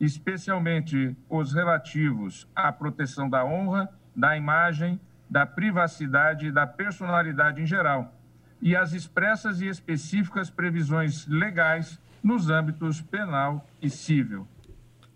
especialmente 0.02 1.16
os 1.30 1.54
relativos 1.54 2.48
à 2.56 2.72
proteção 2.72 3.30
da 3.30 3.46
honra, 3.46 3.88
da 4.16 4.36
imagem, 4.36 5.00
da 5.30 5.46
privacidade 5.46 6.48
e 6.48 6.52
da 6.52 6.66
personalidade 6.66 7.62
em 7.62 7.68
geral, 7.68 8.12
e 8.60 8.76
às 8.76 8.92
expressas 8.92 9.62
e 9.62 9.68
específicas 9.68 10.50
previsões 10.50 11.28
legais 11.28 12.00
nos 12.24 12.50
âmbitos 12.50 13.00
penal 13.00 13.68
e 13.80 13.88
civil. 13.88 14.48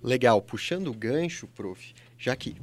Legal, 0.03 0.39
puxando 0.43 0.89
o 0.89 0.93
gancho, 0.93 1.47
prof, 1.47 1.95
já 2.19 2.35
que 2.35 2.55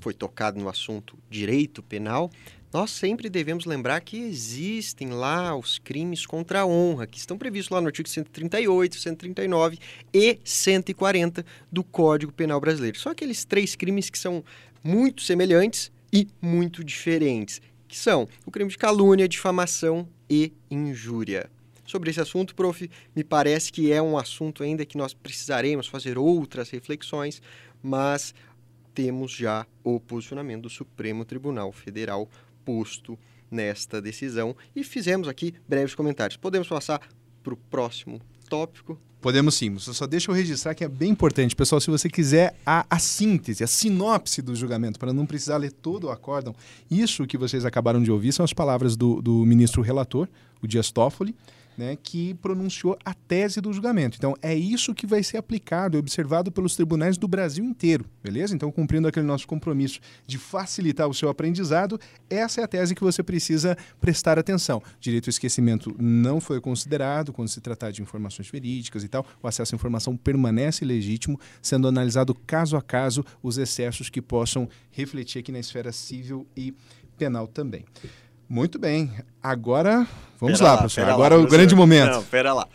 foi 0.00 0.12
tocado 0.12 0.58
no 0.58 0.68
assunto 0.68 1.16
direito 1.30 1.80
penal, 1.80 2.28
nós 2.76 2.90
sempre 2.90 3.30
devemos 3.30 3.64
lembrar 3.64 4.02
que 4.02 4.18
existem 4.18 5.08
lá 5.08 5.56
os 5.56 5.78
crimes 5.78 6.26
contra 6.26 6.60
a 6.60 6.66
honra, 6.66 7.06
que 7.06 7.16
estão 7.16 7.38
previstos 7.38 7.70
lá 7.70 7.80
no 7.80 7.86
artigo 7.86 8.06
138, 8.06 8.96
139 8.96 9.78
e 10.12 10.38
140 10.44 11.42
do 11.72 11.82
Código 11.82 12.30
Penal 12.30 12.60
Brasileiro. 12.60 12.98
São 12.98 13.10
aqueles 13.10 13.46
três 13.46 13.74
crimes 13.74 14.10
que 14.10 14.18
são 14.18 14.44
muito 14.84 15.22
semelhantes 15.22 15.90
e 16.12 16.28
muito 16.38 16.84
diferentes, 16.84 17.62
que 17.88 17.96
são 17.96 18.28
o 18.44 18.50
crime 18.50 18.68
de 18.68 18.76
calúnia, 18.76 19.26
difamação 19.26 20.06
e 20.28 20.52
injúria. 20.70 21.48
Sobre 21.86 22.10
esse 22.10 22.20
assunto, 22.20 22.54
prof, 22.54 22.90
me 23.14 23.24
parece 23.24 23.72
que 23.72 23.90
é 23.90 24.02
um 24.02 24.18
assunto 24.18 24.62
ainda 24.62 24.84
que 24.84 24.98
nós 24.98 25.14
precisaremos 25.14 25.86
fazer 25.86 26.18
outras 26.18 26.68
reflexões, 26.68 27.40
mas 27.82 28.34
temos 28.92 29.32
já 29.32 29.66
o 29.82 29.98
posicionamento 29.98 30.62
do 30.62 30.70
Supremo 30.70 31.24
Tribunal 31.24 31.72
Federal 31.72 32.28
posto 32.66 33.18
nesta 33.50 34.02
decisão 34.02 34.54
e 34.74 34.84
fizemos 34.84 35.28
aqui 35.28 35.54
breves 35.68 35.94
comentários. 35.94 36.36
Podemos 36.36 36.68
passar 36.68 37.00
para 37.42 37.54
o 37.54 37.56
próximo 37.56 38.20
tópico? 38.50 39.00
Podemos 39.20 39.54
sim, 39.54 39.76
só 39.78 40.06
deixa 40.06 40.30
eu 40.30 40.34
registrar 40.34 40.74
que 40.74 40.84
é 40.84 40.88
bem 40.88 41.10
importante, 41.10 41.56
pessoal, 41.56 41.80
se 41.80 41.90
você 41.90 42.08
quiser 42.08 42.54
a, 42.64 42.86
a 42.88 42.98
síntese, 42.98 43.64
a 43.64 43.66
sinopse 43.66 44.42
do 44.42 44.54
julgamento, 44.54 44.98
para 44.98 45.12
não 45.12 45.24
precisar 45.24 45.56
ler 45.56 45.72
todo 45.72 46.04
o 46.04 46.10
acórdão, 46.10 46.54
isso 46.90 47.26
que 47.26 47.38
vocês 47.38 47.64
acabaram 47.64 48.02
de 48.02 48.10
ouvir 48.10 48.32
são 48.32 48.44
as 48.44 48.52
palavras 48.52 48.94
do, 48.94 49.22
do 49.22 49.44
ministro 49.46 49.80
relator, 49.82 50.28
o 50.62 50.66
Dias 50.66 50.90
Toffoli, 50.92 51.34
né, 51.76 51.96
que 52.00 52.34
pronunciou 52.34 52.98
a 53.04 53.12
tese 53.12 53.60
do 53.60 53.72
julgamento. 53.72 54.16
Então, 54.16 54.34
é 54.40 54.54
isso 54.54 54.94
que 54.94 55.06
vai 55.06 55.22
ser 55.22 55.36
aplicado 55.36 55.96
e 55.96 56.00
observado 56.00 56.50
pelos 56.50 56.74
tribunais 56.74 57.16
do 57.16 57.28
Brasil 57.28 57.64
inteiro, 57.64 58.04
beleza? 58.22 58.54
Então, 58.54 58.70
cumprindo 58.70 59.08
aquele 59.08 59.26
nosso 59.26 59.46
compromisso 59.46 60.00
de 60.26 60.38
facilitar 60.38 61.08
o 61.08 61.14
seu 61.14 61.28
aprendizado, 61.28 62.00
essa 62.28 62.60
é 62.60 62.64
a 62.64 62.68
tese 62.68 62.94
que 62.94 63.02
você 63.02 63.22
precisa 63.22 63.76
prestar 64.00 64.38
atenção. 64.38 64.82
Direito 65.00 65.28
ao 65.28 65.30
esquecimento 65.30 65.94
não 65.98 66.40
foi 66.40 66.60
considerado 66.60 67.32
quando 67.32 67.48
se 67.48 67.60
tratar 67.60 67.90
de 67.90 68.02
informações 68.02 68.48
verídicas 68.48 69.04
e 69.04 69.08
tal. 69.08 69.26
O 69.42 69.46
acesso 69.46 69.74
à 69.74 69.76
informação 69.76 70.16
permanece 70.16 70.84
legítimo, 70.84 71.38
sendo 71.60 71.88
analisado 71.88 72.34
caso 72.34 72.76
a 72.76 72.82
caso 72.82 73.24
os 73.42 73.58
excessos 73.58 74.08
que 74.08 74.22
possam 74.22 74.68
refletir 74.90 75.40
aqui 75.40 75.52
na 75.52 75.58
esfera 75.58 75.92
civil 75.92 76.46
e 76.56 76.74
penal 77.16 77.46
também. 77.46 77.84
Muito 78.48 78.78
bem. 78.78 79.10
Agora, 79.42 80.06
vamos 80.40 80.58
Pera 80.58 80.70
lá, 80.70 80.78
professor. 80.78 81.00
pera 81.02 81.12
Agora 81.12 81.34
lá, 81.34 81.40
é 81.40 81.42
o 81.42 81.42
professor. 81.42 81.58
grande 81.58 81.74
momento. 81.74 82.12
Não, 82.12 82.24
pera 82.24 82.52
lá. 82.52 82.68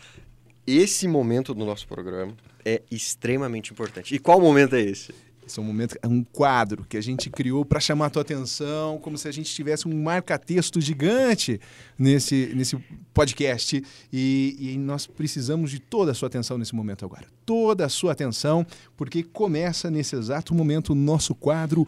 Esse 0.66 1.08
momento 1.08 1.54
do 1.54 1.64
nosso 1.64 1.86
programa 1.88 2.34
é 2.64 2.82
extremamente 2.90 3.72
importante. 3.72 4.14
E 4.14 4.18
qual 4.18 4.40
momento 4.40 4.76
é 4.76 4.80
esse? 4.80 5.12
Esse 5.44 5.58
é 5.58 5.62
um 5.62 5.64
momento, 5.66 5.96
é 6.00 6.06
um 6.06 6.22
quadro 6.22 6.86
que 6.88 6.96
a 6.96 7.00
gente 7.00 7.28
criou 7.28 7.64
para 7.64 7.80
chamar 7.80 8.06
a 8.06 8.10
tua 8.10 8.22
atenção, 8.22 8.98
como 8.98 9.18
se 9.18 9.26
a 9.26 9.32
gente 9.32 9.52
tivesse 9.52 9.88
um 9.88 10.02
marca-texto 10.02 10.80
gigante 10.80 11.60
nesse, 11.98 12.52
nesse 12.54 12.76
podcast. 13.12 13.82
E, 14.12 14.56
e 14.60 14.78
nós 14.78 15.06
precisamos 15.06 15.70
de 15.72 15.80
toda 15.80 16.12
a 16.12 16.14
sua 16.14 16.28
atenção 16.28 16.56
nesse 16.56 16.74
momento 16.76 17.04
agora. 17.04 17.24
Toda 17.44 17.84
a 17.86 17.88
sua 17.88 18.12
atenção, 18.12 18.64
porque 18.96 19.24
começa 19.24 19.90
nesse 19.90 20.14
exato 20.14 20.54
momento 20.54 20.90
o 20.90 20.94
nosso 20.94 21.34
quadro 21.34 21.86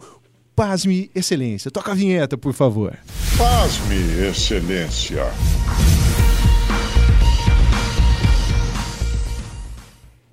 Pasme 0.53 1.09
Excelência. 1.15 1.71
Toca 1.71 1.91
a 1.91 1.95
vinheta, 1.95 2.37
por 2.37 2.53
favor. 2.53 2.97
Pasme, 3.37 3.97
Excelência. 4.29 5.25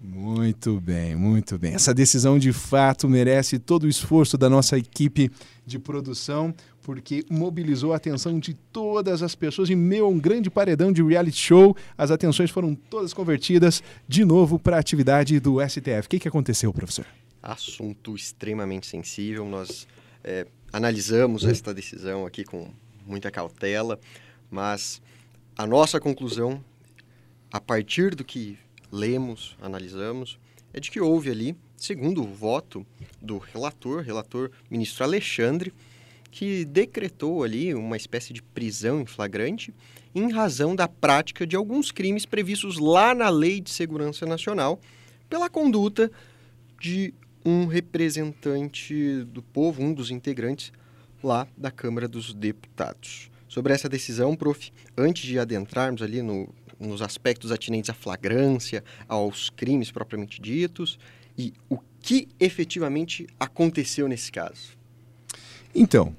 Muito 0.01 0.81
bem, 0.81 1.17
muito 1.17 1.59
bem. 1.59 1.75
Essa 1.75 1.93
decisão 1.93 2.39
de 2.39 2.53
fato 2.53 3.09
merece 3.09 3.59
todo 3.59 3.85
o 3.85 3.89
esforço 3.89 4.39
da 4.39 4.49
nossa 4.49 4.79
equipe 4.79 5.33
de 5.67 5.81
produção, 5.81 6.55
porque 6.81 7.25
mobilizou 7.29 7.93
a 7.93 7.97
atenção 7.97 8.39
de 8.39 8.55
todas 8.55 9.21
as 9.21 9.35
pessoas 9.35 9.69
em 9.69 9.75
meio 9.75 10.05
a 10.05 10.09
um 10.09 10.21
grande 10.21 10.49
paredão 10.49 10.93
de 10.93 11.03
reality 11.03 11.39
show. 11.39 11.77
As 11.99 12.13
atenções 12.13 12.53
foram 12.53 12.73
todas 12.73 13.13
convertidas 13.13 13.83
de 14.07 14.25
novo 14.25 14.61
para 14.61 14.77
a 14.77 14.81
atividade 14.81 15.41
do 15.41 15.57
STF. 15.61 16.07
O 16.07 16.09
que, 16.09 16.21
que 16.21 16.29
aconteceu, 16.29 16.73
professor? 16.73 17.07
Assunto 17.43 18.15
extremamente 18.15 18.87
sensível. 18.87 19.45
Nós 19.45 19.89
é, 20.23 20.47
analisamos 20.73 21.45
esta 21.45 21.75
decisão 21.75 22.25
aqui 22.25 22.45
com 22.45 22.71
muita 23.13 23.31
cautela, 23.31 24.01
mas 24.51 25.03
a 25.57 25.67
nossa 25.67 26.01
conclusão, 26.01 26.65
a 27.53 27.61
partir 27.61 28.15
do 28.15 28.25
que 28.25 28.59
lemos, 28.91 29.55
analisamos, 29.61 30.39
é 30.73 30.81
de 30.81 30.91
que 30.91 30.99
houve 30.99 31.31
ali, 31.31 31.55
segundo 31.77 32.23
o 32.23 32.27
voto 32.27 32.87
do 33.21 33.37
relator, 33.37 34.03
relator 34.03 34.51
ministro 34.71 35.05
Alexandre, 35.05 35.75
que 36.31 36.65
decretou 36.65 37.45
ali 37.45 37.75
uma 37.75 37.99
espécie 37.99 38.33
de 38.33 38.43
prisão 38.43 39.03
em 39.03 39.07
flagrante 39.07 39.75
em 40.15 40.33
razão 40.33 40.75
da 40.75 40.89
prática 40.89 41.47
de 41.47 41.55
alguns 41.55 41.93
crimes 41.93 42.25
previstos 42.25 42.79
lá 42.79 43.15
na 43.15 43.29
Lei 43.29 43.61
de 43.61 43.69
Segurança 43.69 44.25
Nacional 44.25 44.81
pela 45.29 45.51
conduta 45.51 46.11
de 46.81 47.13
um 47.45 47.67
representante 47.67 49.25
do 49.25 49.43
povo, 49.43 49.83
um 49.83 49.93
dos 49.93 50.11
integrantes 50.11 50.73
lá 51.27 51.47
da 51.57 51.71
Câmara 51.71 52.09
dos 52.09 52.33
Deputados. 52.35 53.31
Sobre 53.49 53.73
essa 53.73 53.89
decisão, 53.89 54.35
prof, 54.35 54.73
antes 54.97 55.25
de 55.25 55.39
adentrarmos 55.39 56.03
ali 56.03 56.23
no, 56.23 56.49
nos 56.79 57.03
aspectos 57.03 57.53
atinentes 57.53 57.91
à 57.91 57.95
flagrância, 57.95 58.83
aos 59.09 59.51
crimes 59.51 59.91
propriamente 59.91 60.41
ditos, 60.41 60.99
e 61.37 61.53
o 61.69 61.79
que 62.01 62.29
efetivamente 62.41 63.27
aconteceu 63.39 64.09
nesse 64.09 64.31
caso? 64.33 64.77
Então, 65.75 66.15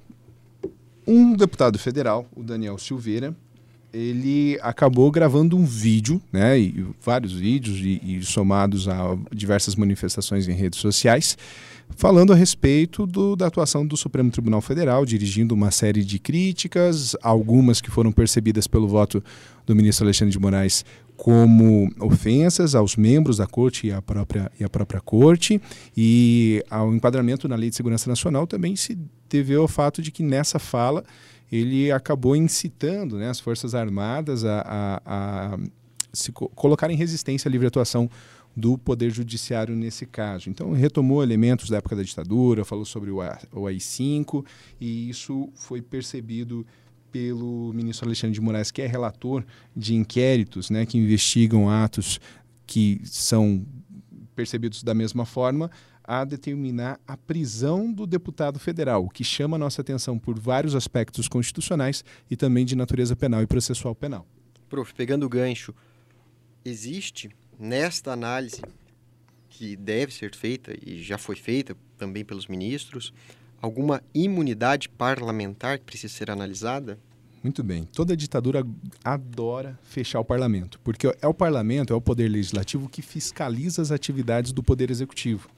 um 1.05 1.35
deputado 1.35 1.77
federal, 1.77 2.27
o 2.35 2.41
Daniel 2.41 2.77
Silveira, 2.77 3.35
ele 3.93 4.57
acabou 4.61 5.11
gravando 5.11 5.55
um 5.55 5.65
vídeo, 5.65 6.19
né, 6.31 6.59
e 6.59 6.85
vários 7.01 7.33
vídeos 7.33 7.77
e, 7.79 8.01
e 8.03 8.23
somados 8.23 8.87
a 8.87 9.15
diversas 9.31 9.75
manifestações 9.75 10.47
em 10.47 10.53
redes 10.53 10.79
sociais, 10.79 11.37
falando 11.95 12.33
a 12.33 12.35
respeito 12.35 13.05
do, 13.05 13.35
da 13.35 13.47
atuação 13.47 13.85
do 13.85 13.95
Supremo 13.95 14.31
Tribunal 14.31 14.61
Federal, 14.61 15.05
dirigindo 15.05 15.53
uma 15.53 15.69
série 15.69 16.03
de 16.03 16.17
críticas, 16.17 17.15
algumas 17.21 17.79
que 17.79 17.91
foram 17.91 18.11
percebidas 18.11 18.65
pelo 18.65 18.87
voto 18.87 19.23
do 19.65 19.75
ministro 19.75 20.05
Alexandre 20.05 20.31
de 20.31 20.39
Moraes 20.39 20.83
como 21.15 21.91
ofensas 21.99 22.73
aos 22.73 22.95
membros 22.95 23.37
da 23.37 23.45
corte 23.45 23.87
e 23.87 23.91
à 23.91 24.01
própria, 24.01 24.51
e 24.59 24.63
à 24.63 24.69
própria 24.69 24.99
corte, 24.99 25.61
e 25.95 26.63
ao 26.69 26.93
enquadramento 26.93 27.47
na 27.47 27.55
Lei 27.55 27.69
de 27.69 27.75
Segurança 27.75 28.09
Nacional 28.09 28.47
também 28.47 28.75
se 28.75 28.97
deveu 29.29 29.61
ao 29.61 29.67
fato 29.67 30.01
de 30.01 30.11
que 30.11 30.23
nessa 30.23 30.57
fala 30.57 31.03
ele 31.51 31.91
acabou 31.91 32.35
incitando 32.35 33.17
né, 33.17 33.29
as 33.29 33.39
Forças 33.39 33.75
Armadas 33.75 34.43
a, 34.43 34.61
a, 34.61 35.01
a 35.05 35.59
se 36.11 36.31
co 36.31 36.47
colocar 36.49 36.89
em 36.89 36.95
resistência 36.95 37.49
à 37.49 37.51
livre 37.51 37.67
atuação 37.67 38.09
do 38.55 38.77
Poder 38.77 39.09
Judiciário 39.09 39.75
nesse 39.75 40.05
caso. 40.05 40.49
Então, 40.49 40.71
retomou 40.71 41.23
elementos 41.23 41.69
da 41.69 41.77
época 41.77 41.95
da 41.95 42.03
ditadura, 42.03 42.63
falou 42.63 42.85
sobre 42.85 43.09
o, 43.09 43.17
o 43.17 43.67
AI-5, 43.67 44.45
e 44.79 45.09
isso 45.09 45.49
foi 45.55 45.81
percebido 45.81 46.65
pelo 47.11 47.71
ministro 47.73 48.07
Alexandre 48.07 48.33
de 48.33 48.41
Moraes, 48.41 48.71
que 48.71 48.81
é 48.81 48.87
relator 48.87 49.43
de 49.75 49.95
inquéritos 49.95 50.69
né, 50.69 50.85
que 50.85 50.97
investigam 50.97 51.69
atos 51.69 52.19
que 52.65 53.01
são 53.05 53.65
percebidos 54.35 54.83
da 54.83 54.93
mesma 54.93 55.25
forma, 55.25 55.69
a 56.03 56.25
determinar 56.25 56.99
a 57.07 57.15
prisão 57.15 57.91
do 57.91 58.05
deputado 58.05 58.59
federal, 58.59 59.05
o 59.05 59.09
que 59.09 59.23
chama 59.23 59.55
a 59.55 59.59
nossa 59.59 59.81
atenção 59.81 60.19
por 60.19 60.39
vários 60.39 60.75
aspectos 60.75 61.27
constitucionais 61.27 62.03
e 62.29 62.35
também 62.35 62.65
de 62.65 62.75
natureza 62.75 63.15
penal 63.15 63.41
e 63.41 63.47
processual 63.47 63.95
penal. 63.95 64.25
Prof, 64.69 64.93
pegando 64.93 65.25
o 65.25 65.29
gancho, 65.29 65.73
existe 66.65 67.29
nesta 67.59 68.11
análise 68.11 68.61
que 69.49 69.75
deve 69.75 70.11
ser 70.13 70.35
feita 70.35 70.75
e 70.85 71.01
já 71.03 71.17
foi 71.17 71.35
feita 71.35 71.77
também 71.97 72.25
pelos 72.25 72.47
ministros, 72.47 73.13
alguma 73.61 74.01
imunidade 74.13 74.89
parlamentar 74.89 75.77
que 75.79 75.85
precisa 75.85 76.13
ser 76.13 76.31
analisada? 76.31 76.99
Muito 77.43 77.61
bem. 77.61 77.83
Toda 77.93 78.15
ditadura 78.15 78.65
adora 79.03 79.77
fechar 79.83 80.19
o 80.19 80.25
parlamento, 80.25 80.79
porque 80.81 81.07
é 81.21 81.27
o 81.27 81.33
parlamento, 81.33 81.93
é 81.93 81.95
o 81.95 82.01
poder 82.01 82.29
legislativo 82.29 82.87
que 82.87 83.01
fiscaliza 83.01 83.81
as 83.81 83.91
atividades 83.91 84.53
do 84.53 84.63
poder 84.63 84.89
executivo. 84.89 85.49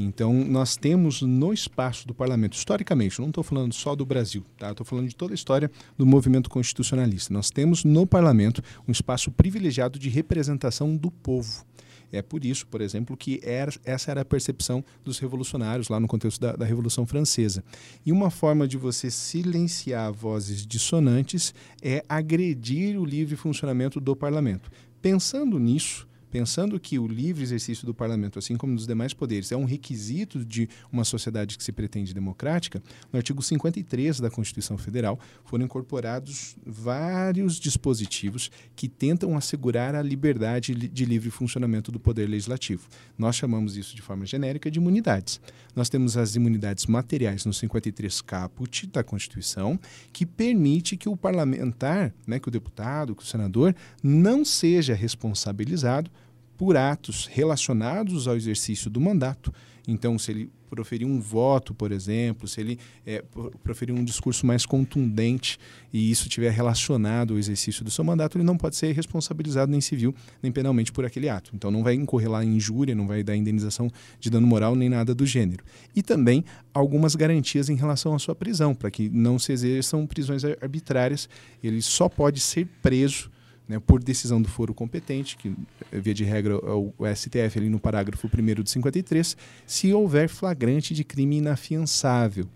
Então, 0.00 0.32
nós 0.32 0.76
temos 0.76 1.22
no 1.22 1.52
espaço 1.52 2.06
do 2.06 2.14
parlamento, 2.14 2.56
historicamente, 2.56 3.20
não 3.20 3.30
estou 3.30 3.42
falando 3.42 3.72
só 3.74 3.96
do 3.96 4.06
Brasil, 4.06 4.44
tá? 4.56 4.70
estou 4.70 4.86
falando 4.86 5.08
de 5.08 5.16
toda 5.16 5.32
a 5.32 5.34
história 5.34 5.68
do 5.96 6.06
movimento 6.06 6.48
constitucionalista. 6.48 7.34
Nós 7.34 7.50
temos 7.50 7.82
no 7.82 8.06
parlamento 8.06 8.62
um 8.86 8.92
espaço 8.92 9.28
privilegiado 9.32 9.98
de 9.98 10.08
representação 10.08 10.96
do 10.96 11.10
povo. 11.10 11.66
É 12.12 12.22
por 12.22 12.44
isso, 12.44 12.64
por 12.68 12.80
exemplo, 12.80 13.16
que 13.16 13.40
era, 13.42 13.72
essa 13.84 14.12
era 14.12 14.20
a 14.20 14.24
percepção 14.24 14.84
dos 15.04 15.18
revolucionários 15.18 15.88
lá 15.88 15.98
no 15.98 16.06
contexto 16.06 16.40
da, 16.40 16.52
da 16.54 16.64
Revolução 16.64 17.04
Francesa. 17.04 17.64
E 18.06 18.12
uma 18.12 18.30
forma 18.30 18.68
de 18.68 18.76
você 18.78 19.10
silenciar 19.10 20.12
vozes 20.12 20.64
dissonantes 20.64 21.52
é 21.82 22.04
agredir 22.08 22.98
o 22.98 23.04
livre 23.04 23.34
funcionamento 23.34 24.00
do 24.00 24.14
parlamento. 24.14 24.70
Pensando 25.02 25.58
nisso, 25.58 26.06
pensando 26.30 26.78
que 26.78 26.98
o 26.98 27.06
livre 27.06 27.42
exercício 27.42 27.86
do 27.86 27.94
parlamento, 27.94 28.38
assim 28.38 28.56
como 28.56 28.74
dos 28.74 28.86
demais 28.86 29.12
poderes, 29.12 29.52
é 29.52 29.56
um 29.56 29.64
requisito 29.64 30.44
de 30.44 30.68
uma 30.92 31.04
sociedade 31.04 31.56
que 31.56 31.64
se 31.64 31.72
pretende 31.72 32.14
democrática, 32.14 32.82
no 33.12 33.16
artigo 33.16 33.42
53 33.42 34.20
da 34.20 34.30
Constituição 34.30 34.76
Federal 34.76 35.18
foram 35.44 35.64
incorporados 35.64 36.56
vários 36.66 37.58
dispositivos 37.58 38.50
que 38.76 38.88
tentam 38.88 39.36
assegurar 39.36 39.94
a 39.94 40.02
liberdade 40.02 40.74
de 40.74 41.04
livre 41.04 41.30
funcionamento 41.30 41.90
do 41.90 42.00
poder 42.00 42.28
legislativo. 42.28 42.88
Nós 43.16 43.36
chamamos 43.36 43.76
isso 43.76 43.94
de 43.94 44.02
forma 44.02 44.26
genérica 44.26 44.70
de 44.70 44.78
imunidades. 44.78 45.40
Nós 45.74 45.88
temos 45.88 46.16
as 46.16 46.34
imunidades 46.34 46.86
materiais 46.86 47.44
no 47.44 47.52
53 47.52 48.20
caput 48.20 48.86
da 48.88 49.04
Constituição, 49.04 49.78
que 50.12 50.26
permite 50.26 50.96
que 50.96 51.08
o 51.08 51.16
parlamentar, 51.16 52.12
né, 52.26 52.38
que 52.38 52.48
o 52.48 52.50
deputado, 52.50 53.14
que 53.14 53.22
o 53.22 53.26
senador, 53.26 53.74
não 54.02 54.44
seja 54.44 54.94
responsabilizado 54.94 56.10
por 56.58 56.76
atos 56.76 57.26
relacionados 57.32 58.26
ao 58.26 58.36
exercício 58.36 58.90
do 58.90 59.00
mandato. 59.00 59.54
Então, 59.86 60.18
se 60.18 60.32
ele 60.32 60.50
proferir 60.68 61.06
um 61.06 61.18
voto, 61.18 61.72
por 61.72 61.92
exemplo, 61.92 62.46
se 62.46 62.60
ele 62.60 62.78
é, 63.06 63.24
proferir 63.62 63.94
um 63.94 64.04
discurso 64.04 64.44
mais 64.44 64.66
contundente 64.66 65.58
e 65.90 66.10
isso 66.10 66.24
estiver 66.24 66.52
relacionado 66.52 67.32
ao 67.32 67.38
exercício 67.38 67.82
do 67.82 67.90
seu 67.90 68.04
mandato, 68.04 68.36
ele 68.36 68.44
não 68.44 68.58
pode 68.58 68.76
ser 68.76 68.92
responsabilizado 68.92 69.70
nem 69.70 69.80
civil 69.80 70.14
nem 70.42 70.52
penalmente 70.52 70.92
por 70.92 71.06
aquele 71.06 71.28
ato. 71.28 71.52
Então, 71.54 71.70
não 71.70 71.82
vai 71.82 71.94
incorrer 71.94 72.28
lá 72.28 72.44
em 72.44 72.56
injúria, 72.56 72.94
não 72.94 73.06
vai 73.06 73.22
dar 73.22 73.34
indenização 73.34 73.88
de 74.20 74.28
dano 74.28 74.46
moral 74.46 74.74
nem 74.74 74.90
nada 74.90 75.14
do 75.14 75.24
gênero. 75.24 75.64
E 75.96 76.02
também 76.02 76.44
algumas 76.74 77.14
garantias 77.14 77.70
em 77.70 77.76
relação 77.76 78.14
à 78.14 78.18
sua 78.18 78.34
prisão, 78.34 78.74
para 78.74 78.90
que 78.90 79.08
não 79.08 79.38
se 79.38 79.52
exerçam 79.52 80.06
prisões 80.06 80.44
arbitrárias. 80.44 81.28
Ele 81.62 81.80
só 81.80 82.08
pode 82.10 82.40
ser 82.40 82.66
preso 82.82 83.30
né, 83.68 83.78
por 83.78 84.02
decisão 84.02 84.40
do 84.40 84.48
foro 84.48 84.72
competente, 84.72 85.36
que 85.36 85.54
via 85.92 86.14
de 86.14 86.24
regra 86.24 86.54
é 86.54 86.72
o 86.72 86.94
STF 87.14 87.58
ali 87.58 87.68
no 87.68 87.78
parágrafo 87.78 88.26
1 88.26 88.62
de 88.62 88.70
53, 88.70 89.36
se 89.66 89.92
houver 89.92 90.28
flagrante 90.28 90.94
de 90.94 91.04
crime 91.04 91.36
inafiançável. 91.36 92.46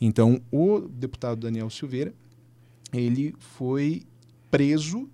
Então, 0.00 0.40
o 0.50 0.80
deputado 0.80 1.40
Daniel 1.42 1.68
Silveira, 1.68 2.12
ele 2.92 3.34
foi 3.38 4.02
preso 4.50 5.08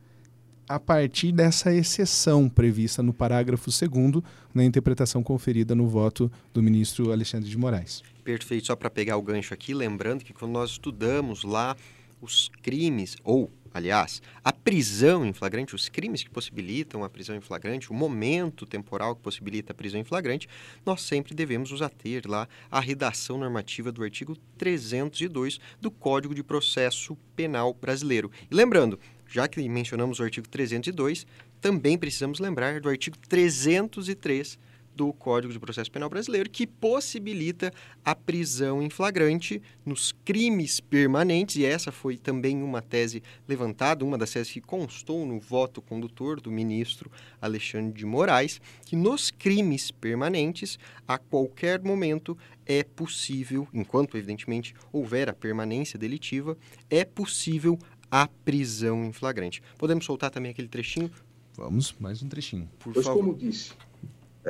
a 0.69 0.79
partir 0.79 1.33
dessa 1.33 1.75
exceção 1.75 2.49
prevista 2.49 3.03
no 3.03 3.13
parágrafo 3.13 3.71
2 3.71 4.23
na 4.55 4.65
interpretação 4.65 5.23
conferida 5.23 5.75
no 5.75 5.89
voto 5.89 6.31
do 6.53 6.63
ministro 6.63 7.11
Alexandre 7.11 7.49
de 7.49 7.57
Moraes. 7.57 8.03
Perfeito. 8.23 8.67
Só 8.67 8.77
para 8.77 8.91
pegar 8.91 9.17
o 9.17 9.23
gancho 9.23 9.55
aqui, 9.55 9.73
lembrando 9.73 10.25
que 10.25 10.35
quando 10.35 10.53
nós 10.53 10.71
estudamos 10.71 11.43
lá 11.43 11.75
os 12.21 12.51
crimes 12.63 13.17
ou 13.25 13.51
aliás, 13.73 14.23
a 14.43 14.53
prisão 14.53 15.25
em 15.25 15.33
flagrante, 15.33 15.75
os 15.75 15.89
crimes 15.89 16.23
que 16.23 16.31
possibilitam 16.31 17.05
a 17.05 17.09
prisão 17.09 17.37
em 17.37 17.41
flagrante, 17.41 17.91
o 17.91 17.95
momento 17.95 18.67
temporal 18.67 19.17
que 19.17 19.23
possibilita 19.23 19.73
a 19.73 19.75
prisão 19.75 20.01
em 20.01 20.05
flagrante, 20.05 20.49
nós 20.85 21.03
sempre 21.03 21.35
devemos 21.35 21.71
nos 21.71 21.83
ater 21.83 22.23
lá 22.27 22.49
à 22.71 22.81
redação 22.81 23.39
normativa 23.39 23.93
do 23.93 24.03
artigo 24.03 24.37
302 24.57 25.59
do 25.81 25.91
Código 25.91 26.35
de 26.35 26.43
Processo 26.43 27.17
Penal 27.35 27.75
Brasileiro. 27.75 28.31
E 28.51 28.55
lembrando, 28.55 28.99
já 29.27 29.47
que 29.47 29.67
mencionamos 29.69 30.21
o 30.21 30.23
artigo 30.23 30.49
302, 30.49 31.27
também 31.61 31.99
precisamos 31.99 32.39
lembrar 32.39 32.81
do 32.81 32.89
artigo 32.89 33.17
303 33.29 34.59
do 34.99 35.13
Código 35.13 35.53
de 35.53 35.61
Processo 35.61 35.93
Penal 35.93 36.11
Brasileiro, 36.11 36.51
que 36.51 36.67
possibilita 36.67 37.73
a 38.05 38.17
prisão 38.17 38.83
em 38.83 38.91
flagrante 38.91 39.63
nos 39.87 40.11
crimes 40.25 40.81
permanentes, 40.81 41.55
e 41.55 41.65
essa 41.65 41.93
foi 41.93 42.19
também 42.19 42.61
uma 42.61 42.83
tese 42.83 43.23
levantada, 43.47 44.05
uma 44.05 44.19
das 44.19 44.33
teses 44.33 44.53
que 44.53 44.61
constou 44.61 45.25
no 45.25 45.39
voto 45.39 45.81
condutor 45.81 46.41
do 46.41 46.51
ministro 46.51 47.13
Alexandre 47.41 47.93
de 47.93 48.05
Moraes, 48.05 48.61
que 48.85 48.97
nos 48.97 49.31
crimes 49.31 49.93
permanentes, 49.93 50.81
a 51.07 51.17
qualquer 51.17 51.81
momento 51.81 52.37
é 52.67 52.83
possível, 52.83 53.69
enquanto 53.73 54.17
evidentemente 54.17 54.75
houver 54.93 55.29
a 55.29 55.33
permanência 55.33 55.97
delitiva, 55.97 56.59
é 56.91 57.05
possível 57.05 57.79
a 58.11 58.27
prisão 58.27 59.05
em 59.05 59.13
flagrante. 59.13 59.63
Podemos 59.79 60.05
soltar 60.05 60.33
também 60.33 60.51
aquele 60.51 60.67
trechinho? 60.67 61.09
Vamos, 61.55 61.95
mais 62.01 62.21
um 62.21 62.29
trechinho. 62.29 62.69
Por 62.81 62.93
pois 62.93 63.07
favor. 63.07 63.21
como 63.21 63.37
disse, 63.37 63.73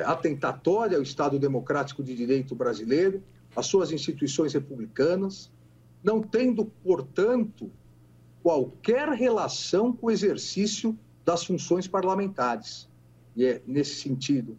atentatória 0.03 0.97
ao 0.97 1.03
Estado 1.03 1.39
Democrático 1.39 2.03
de 2.03 2.15
Direito 2.15 2.55
brasileiro, 2.55 3.23
às 3.55 3.65
suas 3.65 3.91
instituições 3.91 4.53
republicanas, 4.53 5.51
não 6.03 6.21
tendo, 6.21 6.65
portanto, 6.65 7.71
qualquer 8.41 9.09
relação 9.09 9.91
com 9.91 10.07
o 10.07 10.11
exercício 10.11 10.97
das 11.25 11.43
funções 11.43 11.87
parlamentares. 11.87 12.87
E 13.35 13.45
é 13.45 13.61
nesse 13.67 13.95
sentido 13.95 14.57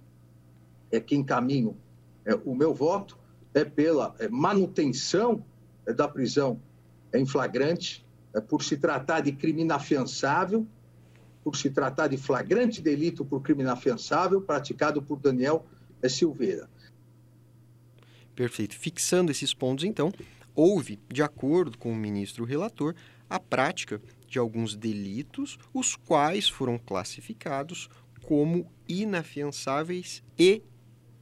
é 0.90 1.00
que 1.00 1.14
encaminho 1.14 1.76
é, 2.24 2.34
o 2.44 2.54
meu 2.54 2.74
voto 2.74 3.18
é 3.54 3.64
pela 3.64 4.14
é, 4.18 4.28
manutenção 4.28 5.44
é, 5.86 5.92
da 5.92 6.06
prisão 6.06 6.60
em 7.12 7.26
flagrante, 7.26 8.04
é, 8.34 8.40
por 8.40 8.62
se 8.62 8.76
tratar 8.76 9.20
de 9.20 9.32
crime 9.32 9.62
inafiançável 9.62 10.66
por 11.42 11.56
se 11.56 11.70
tratar 11.70 12.08
de 12.08 12.16
flagrante 12.16 12.82
delito 12.82 13.24
por 13.24 13.40
crime 13.40 13.62
inafiançável 13.62 14.40
praticado 14.40 15.00
por 15.00 15.18
Daniel 15.18 15.64
Silveira. 16.08 16.68
Perfeito. 18.34 18.74
Fixando 18.74 19.30
esses 19.30 19.52
pontos, 19.52 19.84
então, 19.84 20.12
houve, 20.54 20.98
de 21.08 21.22
acordo 21.22 21.76
com 21.76 21.92
o 21.92 21.96
ministro 21.96 22.44
relator, 22.44 22.94
a 23.28 23.38
prática 23.38 24.00
de 24.26 24.38
alguns 24.38 24.74
delitos, 24.74 25.58
os 25.74 25.94
quais 25.96 26.48
foram 26.48 26.78
classificados 26.78 27.88
como 28.22 28.70
inafiançáveis 28.88 30.22
e 30.38 30.62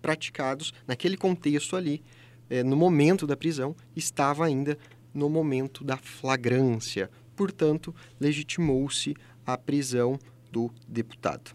praticados 0.00 0.72
naquele 0.86 1.16
contexto 1.16 1.76
ali, 1.76 2.02
eh, 2.48 2.62
no 2.62 2.76
momento 2.76 3.26
da 3.26 3.36
prisão, 3.36 3.74
estava 3.96 4.46
ainda 4.46 4.78
no 5.12 5.28
momento 5.28 5.82
da 5.82 5.96
flagrância. 5.96 7.10
Portanto, 7.34 7.94
legitimou-se 8.20 9.14
a 9.48 9.56
prisão 9.56 10.18
do 10.52 10.70
deputado. 10.86 11.52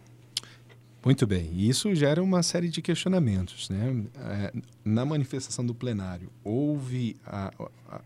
Muito 1.05 1.27
bem, 1.27 1.51
isso 1.55 1.93
gera 1.93 2.23
uma 2.23 2.41
série 2.41 2.69
de 2.69 2.81
questionamentos. 2.81 3.69
Né? 3.69 4.05
É, 4.17 4.53
na 4.83 5.05
manifestação 5.05 5.63
do 5.63 5.75
plenário, 5.75 6.31
houve 6.43 7.15
a, 7.23 7.53
a, 7.87 8.01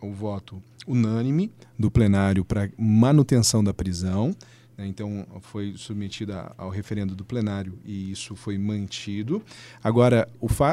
o 0.00 0.12
voto 0.12 0.62
unânime 0.86 1.52
do 1.78 1.90
plenário 1.90 2.42
para 2.42 2.70
manutenção 2.78 3.62
da 3.62 3.74
prisão, 3.74 4.34
né? 4.78 4.86
então 4.86 5.26
foi 5.42 5.74
submetida 5.76 6.54
ao 6.56 6.70
referendo 6.70 7.14
do 7.14 7.24
plenário 7.24 7.78
e 7.84 8.12
isso 8.12 8.34
foi 8.34 8.56
mantido. 8.56 9.42
Agora, 9.84 10.26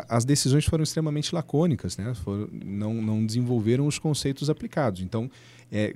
as 0.07 0.23
decisões 0.23 0.65
foram 0.65 0.83
extremamente 0.83 1.35
lacônicas, 1.35 1.97
né? 1.97 2.13
Foram, 2.13 2.47
não, 2.53 2.93
não 2.93 3.25
desenvolveram 3.25 3.85
os 3.85 3.99
conceitos 3.99 4.49
aplicados. 4.49 5.01
Então, 5.01 5.29
é, 5.71 5.95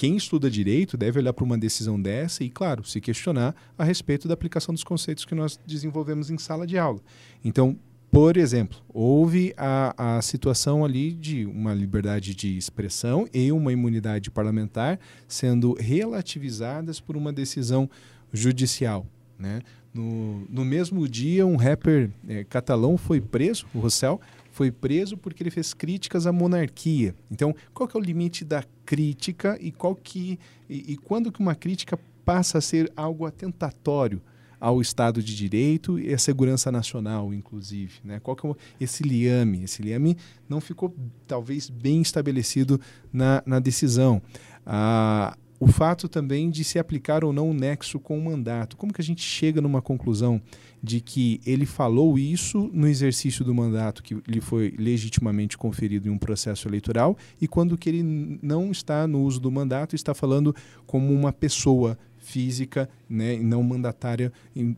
quem 0.00 0.16
estuda 0.16 0.50
direito 0.50 0.96
deve 0.96 1.18
olhar 1.18 1.34
para 1.34 1.44
uma 1.44 1.58
decisão 1.58 2.00
dessa 2.00 2.42
e, 2.42 2.48
claro, 2.48 2.82
se 2.82 3.02
questionar 3.02 3.54
a 3.76 3.84
respeito 3.84 4.26
da 4.26 4.32
aplicação 4.32 4.72
dos 4.72 4.82
conceitos 4.82 5.26
que 5.26 5.34
nós 5.34 5.60
desenvolvemos 5.66 6.30
em 6.30 6.38
sala 6.38 6.66
de 6.66 6.78
aula. 6.78 7.00
Então, 7.44 7.78
por 8.10 8.38
exemplo, 8.38 8.78
houve 8.94 9.52
a, 9.58 10.16
a 10.16 10.22
situação 10.22 10.86
ali 10.86 11.12
de 11.12 11.44
uma 11.44 11.74
liberdade 11.74 12.34
de 12.34 12.56
expressão 12.56 13.28
e 13.30 13.52
uma 13.52 13.74
imunidade 13.74 14.30
parlamentar 14.30 14.98
sendo 15.28 15.74
relativizadas 15.74 16.98
por 16.98 17.14
uma 17.14 17.30
decisão 17.30 17.86
judicial. 18.32 19.06
Né? 19.38 19.60
No, 19.92 20.46
no 20.48 20.64
mesmo 20.64 21.06
dia, 21.06 21.46
um 21.46 21.56
rapper 21.56 22.10
é, 22.26 22.42
catalão 22.44 22.96
foi 22.96 23.20
preso, 23.20 23.66
o 23.74 23.80
Rossell, 23.80 24.18
foi 24.50 24.70
preso 24.70 25.16
porque 25.16 25.42
ele 25.42 25.50
fez 25.50 25.72
críticas 25.72 26.26
à 26.26 26.32
monarquia. 26.32 27.14
Então, 27.30 27.54
qual 27.72 27.88
que 27.88 27.96
é 27.96 28.00
o 28.00 28.02
limite 28.02 28.44
da 28.44 28.64
crítica 28.84 29.56
e 29.60 29.70
qual 29.70 29.94
que 29.94 30.38
e, 30.68 30.92
e 30.92 30.96
quando 30.96 31.32
que 31.32 31.40
uma 31.40 31.54
crítica 31.54 31.98
passa 32.24 32.58
a 32.58 32.60
ser 32.60 32.92
algo 32.96 33.26
atentatório 33.26 34.20
ao 34.60 34.80
Estado 34.80 35.22
de 35.22 35.34
Direito 35.34 35.98
e 35.98 36.12
à 36.12 36.18
segurança 36.18 36.70
nacional, 36.70 37.32
inclusive. 37.32 37.94
Né? 38.04 38.20
Qual 38.20 38.36
que 38.36 38.46
é 38.46 38.54
esse 38.78 39.02
liame? 39.02 39.64
Esse 39.64 39.80
liame 39.80 40.18
não 40.46 40.60
ficou, 40.60 40.94
talvez, 41.26 41.70
bem 41.70 42.02
estabelecido 42.02 42.78
na, 43.10 43.42
na 43.46 43.58
decisão. 43.58 44.20
Ah, 44.66 45.34
o 45.60 45.66
fato 45.66 46.08
também 46.08 46.48
de 46.48 46.64
se 46.64 46.78
aplicar 46.78 47.22
ou 47.22 47.34
não 47.34 47.50
o 47.50 47.54
nexo 47.54 48.00
com 48.00 48.18
o 48.18 48.24
mandato. 48.24 48.78
Como 48.78 48.94
que 48.94 49.00
a 49.02 49.04
gente 49.04 49.20
chega 49.20 49.60
numa 49.60 49.82
conclusão 49.82 50.40
de 50.82 51.02
que 51.02 51.38
ele 51.44 51.66
falou 51.66 52.18
isso 52.18 52.70
no 52.72 52.88
exercício 52.88 53.44
do 53.44 53.54
mandato 53.54 54.02
que 54.02 54.16
lhe 54.26 54.40
foi 54.40 54.74
legitimamente 54.78 55.58
conferido 55.58 56.08
em 56.08 56.10
um 56.10 56.16
processo 56.16 56.66
eleitoral 56.66 57.14
e 57.38 57.46
quando 57.46 57.76
que 57.76 57.90
ele 57.90 58.02
não 58.42 58.70
está 58.70 59.06
no 59.06 59.22
uso 59.22 59.38
do 59.38 59.50
mandato, 59.50 59.94
está 59.94 60.14
falando 60.14 60.56
como 60.86 61.12
uma 61.12 61.30
pessoa 61.30 61.98
física 62.16 62.88
né, 63.08 63.36
não 63.36 63.62
mandatária, 63.62 64.32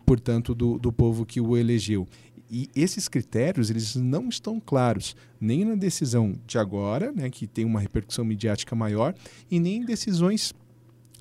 portanto, 0.04 0.52
do, 0.52 0.78
do 0.78 0.92
povo 0.92 1.24
que 1.24 1.40
o 1.40 1.56
elegeu. 1.56 2.08
E 2.50 2.68
esses 2.76 3.08
critérios 3.08 3.70
eles 3.70 3.96
não 3.96 4.28
estão 4.28 4.60
claros 4.60 5.16
nem 5.40 5.64
na 5.64 5.74
decisão 5.74 6.34
de 6.46 6.58
agora, 6.58 7.10
né, 7.10 7.30
que 7.30 7.46
tem 7.46 7.64
uma 7.64 7.80
repercussão 7.80 8.24
midiática 8.24 8.76
maior, 8.76 9.14
e 9.50 9.58
nem 9.58 9.76
em 9.76 9.84
decisões 9.84 10.52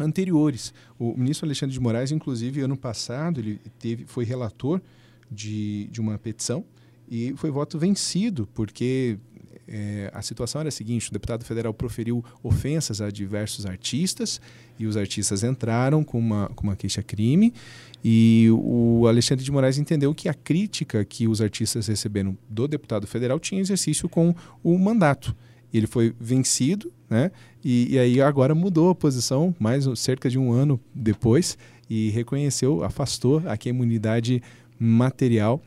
anteriores. 0.02 0.74
O 1.00 1.16
ministro 1.18 1.46
Alexandre 1.46 1.74
de 1.74 1.80
Moraes, 1.80 2.12
inclusive, 2.12 2.62
ano 2.62 2.78
passado, 2.78 3.40
ele 3.40 3.60
teve, 3.80 4.06
foi 4.06 4.26
relator 4.26 4.82
de, 5.30 5.88
de 5.88 6.02
uma 6.02 6.18
petição 6.18 6.66
e 7.10 7.34
foi 7.36 7.52
voto 7.52 7.78
vencido, 7.78 8.48
porque 8.54 9.18
é, 9.68 10.12
a 10.14 10.22
situação 10.22 10.60
era 10.60 10.70
a 10.70 10.72
seguinte: 10.72 11.10
o 11.10 11.14
deputado 11.14 11.46
federal 11.46 11.74
proferiu 11.74 12.24
ofensas 12.44 13.00
a 13.00 13.10
diversos 13.10 13.66
artistas 13.66 14.42
e 14.78 14.86
os 14.86 14.98
artistas 14.98 15.44
entraram 15.44 16.04
com 16.04 16.20
uma, 16.20 16.50
com 16.50 16.64
uma 16.64 16.76
queixa-crime. 16.76 17.54
E 18.04 18.48
o 18.52 19.06
Alexandre 19.08 19.46
de 19.46 19.52
Moraes 19.52 19.78
entendeu 19.78 20.14
que 20.14 20.28
a 20.28 20.34
crítica 20.34 21.06
que 21.06 21.28
os 21.28 21.40
artistas 21.40 21.88
receberam 21.88 22.38
do 22.50 22.68
deputado 22.68 23.08
federal 23.08 23.40
tinha 23.40 23.62
exercício 23.62 24.10
com 24.10 24.36
o 24.64 24.78
mandato. 24.78 25.36
Ele 25.74 25.88
foi 25.88 26.14
vencido, 26.20 26.92
né? 27.10 27.32
E, 27.64 27.94
e 27.94 28.00
aí 28.00 28.22
agora 28.22 28.56
mudou 28.56 28.90
a 28.90 28.96
posição, 28.96 29.56
mais 29.60 29.88
cerca 30.00 30.30
de 30.30 30.38
um 30.38 30.52
ano 30.52 30.80
depois, 30.94 31.58
e 31.90 32.10
reconheceu, 32.10 32.84
afastou 32.84 33.42
aqui 33.46 33.70
a 33.70 33.72
imunidade 33.72 34.42
material 34.80 35.62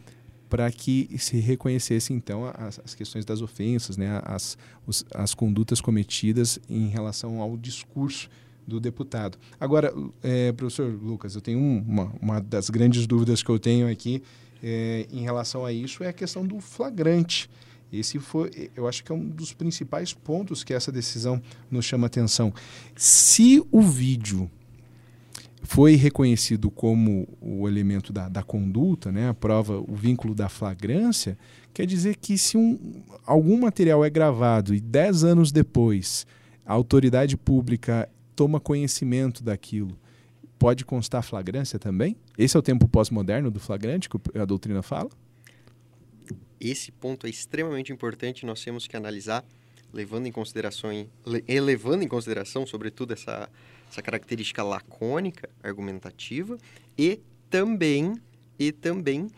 para 0.49 0.71
que 0.71 1.11
se 1.19 1.39
reconhecesse 1.39 2.13
então 2.13 2.51
as, 2.57 2.81
as, 2.85 2.95
questões 2.95 3.25
das 3.25 3.43
ofensas, 3.43 3.97
né, 3.97 4.21
as, 4.25 4.57
os, 4.87 5.05
as 5.13 5.35
condutas 5.35 5.81
cometidas 5.81 6.59
em 6.69 6.89
relação 6.89 7.41
ao 7.41 7.57
discurso 7.57 8.29
do 8.67 8.81
deputado. 8.81 9.37
Agora, 9.59 9.93
é, 10.23 10.53
professor 10.53 10.87
Lucas, 11.03 11.35
eu 11.35 11.41
tenho 11.41 11.59
uma, 11.59 12.13
uma 12.21 12.41
das 12.41 12.71
grandes 12.71 13.07
dúvidas 13.07 13.43
que 13.43 13.51
eu 13.51 13.59
tenho 13.59 13.91
aqui 13.91 14.23
é, 14.63 15.07
em 15.13 15.23
relação 15.23 15.65
a 15.67 15.73
isso 15.73 16.03
é 16.03 16.09
a 16.09 16.13
questão 16.13 16.47
do 16.47 16.61
flagrante. 16.61 17.51
Esse 17.99 18.19
foi, 18.19 18.71
eu 18.75 18.89
acho 18.89 19.05
que 19.05 19.13
é 19.13 19.15
um 19.15 19.25
dos 19.25 19.53
principais 19.53 20.13
pontos 20.13 20.65
que 20.65 20.75
essa 20.75 20.91
decisão 20.91 21.41
nos 21.71 21.85
chama 21.85 22.07
atenção. 22.07 22.53
Se 22.97 23.65
o 23.71 23.81
vídeo 23.81 24.51
foi 25.63 25.95
reconhecido 25.95 26.71
como 26.71 27.27
o 27.41 27.67
elemento 27.67 28.13
da, 28.13 28.29
da 28.29 28.43
conduta, 28.43 29.11
né, 29.11 29.29
a 29.29 29.35
prova, 29.35 29.79
o 29.79 29.95
vínculo 29.95 30.35
da 30.35 30.49
flagrância, 30.49 31.39
quer 31.73 31.87
dizer 31.87 32.17
que 32.17 32.37
se 32.37 32.57
um, 32.57 32.79
algum 33.25 33.59
material 33.59 34.05
é 34.05 34.11
gravado 34.11 34.75
e 34.75 34.81
dez 34.81 35.25
anos 35.25 35.51
depois 35.51 36.27
a 36.67 36.73
autoridade 36.73 37.37
pública 37.37 38.09
toma 38.37 38.61
conhecimento 38.61 39.43
daquilo, 39.43 39.97
pode 40.59 40.85
constar 40.85 41.23
flagrância 41.23 41.79
também? 41.79 42.17
Esse 42.37 42.57
é 42.57 42.61
o 42.61 42.63
tempo 42.63 42.89
pós-moderno 42.89 43.51
do 43.51 43.61
flagrante 43.61 44.09
que 44.09 44.19
a 44.39 44.45
doutrina 44.45 44.83
fala? 44.83 45.11
Esse 46.61 46.91
ponto 46.93 47.27
é 47.27 47.31
extremamente 47.31 47.93
importante, 47.93 48.47
nós 48.47 48.63
temos 48.63 48.87
que 48.87 48.97
analisar, 48.97 49.45
levando 49.93 50.27
em 50.27 50.33
consideração, 50.33 50.91
elevando 51.47 52.03
em 52.03 52.09
consideração, 52.09 52.67
sobretudo, 52.67 53.13
essa 53.13 53.49
essa 53.95 54.03
característica 54.03 54.63
lacônica, 54.63 55.49
argumentativa 55.63 56.59
e 56.99 57.21
também 57.49 58.15
e 58.59 58.73
também 58.73 59.29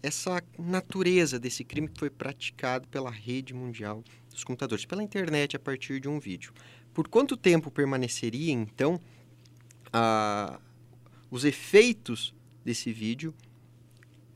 essa 0.00 0.40
natureza 0.56 1.40
desse 1.40 1.64
crime 1.64 1.88
que 1.88 1.98
foi 1.98 2.08
praticado 2.08 2.86
pela 2.86 3.10
rede 3.10 3.52
mundial 3.52 4.04
dos 4.30 4.44
computadores, 4.44 4.84
pela 4.84 5.02
internet 5.02 5.56
a 5.56 5.58
partir 5.58 6.00
de 6.00 6.08
um 6.08 6.20
vídeo. 6.20 6.52
Por 6.94 7.08
quanto 7.08 7.36
tempo 7.36 7.68
permaneceria 7.68 8.52
então 8.52 9.00
a, 9.92 10.60
os 11.30 11.44
efeitos 11.44 12.32
desse 12.64 12.92
vídeo? 12.92 13.34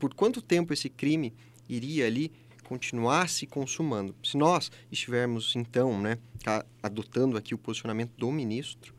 Por 0.03 0.13
quanto 0.13 0.41
tempo 0.41 0.73
esse 0.73 0.89
crime 0.89 1.33
iria 1.69 2.05
ali 2.05 2.29
continuar 2.65 3.29
se 3.29 3.47
consumando? 3.47 4.13
Se 4.21 4.35
nós 4.35 4.69
estivermos 4.91 5.55
então, 5.55 5.97
né, 5.97 6.17
adotando 6.83 7.37
aqui 7.37 7.55
o 7.55 7.57
posicionamento 7.57 8.11
do 8.17 8.29
ministro, 8.29 8.93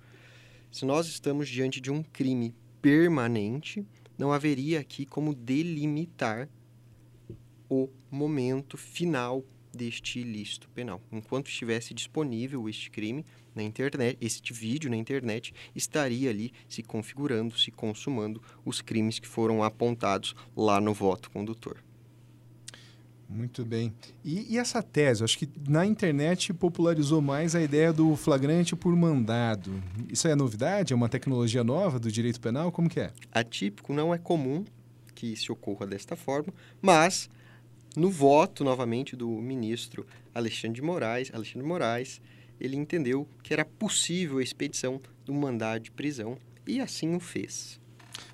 se 0.72 0.86
nós 0.86 1.06
estamos 1.06 1.46
diante 1.46 1.78
de 1.78 1.90
um 1.90 2.02
crime 2.02 2.54
permanente, 2.80 3.86
não 4.16 4.32
haveria 4.32 4.80
aqui 4.80 5.04
como 5.04 5.34
delimitar 5.34 6.48
o 7.68 7.90
momento 8.10 8.78
final 8.78 9.44
deste 9.74 10.20
ilícito 10.20 10.70
penal. 10.70 11.02
Enquanto 11.12 11.48
estivesse 11.48 11.92
disponível 11.92 12.66
este 12.66 12.90
crime 12.90 13.26
na 13.54 13.62
internet, 13.62 14.18
este 14.20 14.52
vídeo 14.52 14.90
na 14.90 14.96
internet, 14.96 15.54
estaria 15.74 16.30
ali 16.30 16.52
se 16.68 16.82
configurando, 16.82 17.58
se 17.58 17.70
consumando 17.70 18.42
os 18.64 18.80
crimes 18.80 19.18
que 19.18 19.28
foram 19.28 19.62
apontados 19.62 20.34
lá 20.56 20.80
no 20.80 20.92
voto 20.92 21.30
condutor. 21.30 21.82
Muito 23.28 23.64
bem. 23.64 23.92
E, 24.24 24.54
e, 24.54 24.58
essa 24.58 24.82
tese? 24.82 25.24
Acho 25.24 25.38
que 25.38 25.48
na 25.68 25.84
internet 25.84 26.52
popularizou 26.52 27.20
mais 27.20 27.54
a 27.54 27.62
ideia 27.62 27.92
do 27.92 28.14
flagrante 28.16 28.76
por 28.76 28.94
mandado. 28.94 29.82
Isso 30.08 30.28
é 30.28 30.34
novidade? 30.36 30.92
É 30.92 30.96
uma 30.96 31.08
tecnologia 31.08 31.64
nova 31.64 31.98
do 31.98 32.12
direito 32.12 32.40
penal? 32.40 32.70
Como 32.70 32.88
que 32.88 33.00
é? 33.00 33.12
Atípico 33.32 33.92
não 33.92 34.14
é 34.14 34.18
comum 34.18 34.64
que 35.14 35.34
se 35.36 35.50
ocorra 35.50 35.86
desta 35.86 36.14
forma, 36.14 36.52
mas 36.82 37.30
no 37.96 38.10
voto, 38.10 38.64
novamente, 38.64 39.16
do 39.16 39.28
ministro 39.28 40.06
Alexandre 40.34 40.80
de 40.80 40.82
Moraes, 40.82 41.30
Alexandre 41.32 41.66
Moraes, 41.66 42.20
ele 42.60 42.76
entendeu 42.76 43.28
que 43.42 43.52
era 43.52 43.64
possível 43.64 44.38
a 44.38 44.42
expedição 44.42 45.00
do 45.24 45.32
mandado 45.32 45.82
de 45.82 45.90
prisão 45.90 46.36
e 46.66 46.80
assim 46.80 47.14
o 47.14 47.20
fez. 47.20 47.80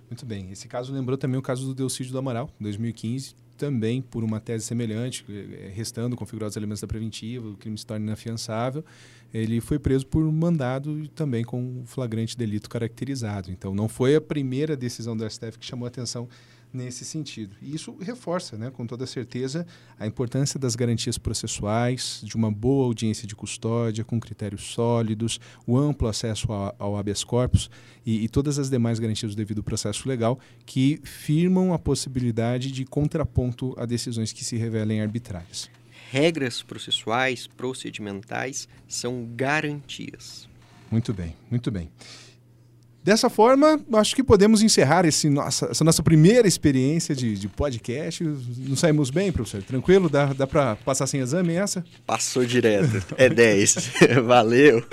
Muito 0.09 0.27
bem. 0.27 0.51
Esse 0.51 0.67
caso 0.67 0.93
lembrou 0.93 1.17
também 1.17 1.39
o 1.39 1.43
caso 1.43 1.65
do 1.67 1.75
Delcídio 1.75 2.13
do 2.13 2.19
Amaral, 2.19 2.51
2015, 2.61 3.35
também 3.57 4.01
por 4.03 4.25
uma 4.25 4.41
tese 4.41 4.65
semelhante, 4.65 5.25
eh, 5.29 5.71
restando 5.73 6.17
configurados 6.17 6.57
elementos 6.57 6.81
da 6.81 6.87
preventiva, 6.87 7.49
o 7.49 7.57
crime 7.57 7.77
se 7.77 7.87
torna 7.87 8.07
inafiançável, 8.07 8.85
ele 9.33 9.61
foi 9.61 9.79
preso 9.79 10.07
por 10.07 10.23
mandado 10.31 10.99
e 10.99 11.09
também 11.09 11.45
com 11.45 11.83
flagrante 11.87 12.37
delito 12.37 12.69
caracterizado. 12.69 13.51
Então, 13.51 13.75
não 13.75 13.89
foi 13.89 14.17
a 14.17 14.21
primeira 14.21 14.77
decisão 14.77 15.17
do 15.17 15.29
STF 15.29 15.59
que 15.59 15.67
chamou 15.67 15.87
atenção 15.87 16.29
nesse 16.73 17.05
sentido. 17.05 17.57
E 17.61 17.75
isso 17.75 17.97
reforça, 18.01 18.57
né, 18.57 18.71
com 18.71 18.87
toda 18.87 19.07
certeza, 19.07 19.67
a 19.99 20.07
importância 20.07 20.59
das 20.59 20.77
garantias 20.77 21.19
processuais, 21.19 22.21
de 22.25 22.37
uma 22.37 22.51
boa 22.51 22.85
audiência 22.87 23.27
de 23.27 23.35
custódia, 23.35 24.05
com 24.05 24.21
critérios 24.21 24.63
sólidos, 24.63 25.41
o 25.67 25.77
amplo 25.77 26.09
acesso 26.09 26.53
ao, 26.53 26.75
ao 26.79 26.97
habeas 26.97 27.25
corpus 27.25 27.71
e, 28.07 28.25
e 28.25 28.29
todas 28.29 28.59
as 28.59 28.71
demais 28.71 28.99
garantias 28.99 29.35
do 29.35 29.37
devido 29.37 29.63
processo 29.63 30.09
legal 30.09 30.39
que 30.65 31.01
firmam 31.03 31.73
a 31.73 31.79
possibilidade 31.79 32.71
de 32.71 32.85
contraponto 32.85 33.75
a 33.77 33.85
decisões 33.85 34.33
que 34.33 34.45
se 34.45 34.57
revelem 34.57 35.01
arbitrárias. 35.01 35.69
Regras 36.11 36.61
processuais, 36.61 37.47
procedimentais 37.47 38.69
são 38.89 39.29
garantias. 39.37 40.49
Muito 40.91 41.15
bem, 41.15 41.37
muito 41.49 41.71
bem. 41.71 41.89
Dessa 43.03 43.31
forma, 43.31 43.81
acho 43.95 44.17
que 44.17 44.25
podemos 44.25 44.61
encerrar 44.61 45.07
esse 45.07 45.31
nossa, 45.31 45.67
essa 45.71 45.85
nossa 45.85 46.03
primeira 46.03 46.49
experiência 46.49 47.15
de, 47.15 47.35
de 47.35 47.49
podcast. 47.49 48.25
Não 48.25 48.75
saímos 48.75 49.09
bem, 49.09 49.31
professor? 49.31 49.63
Tranquilo? 49.63 50.09
Dá, 50.11 50.33
dá 50.33 50.49
para 50.49 50.75
passar 50.77 51.07
sem 51.07 51.21
exame 51.21 51.55
essa? 51.55 51.85
Passou 52.05 52.45
direto. 52.45 53.03
É 53.17 53.29
10. 53.29 53.93
Valeu. 54.27 54.85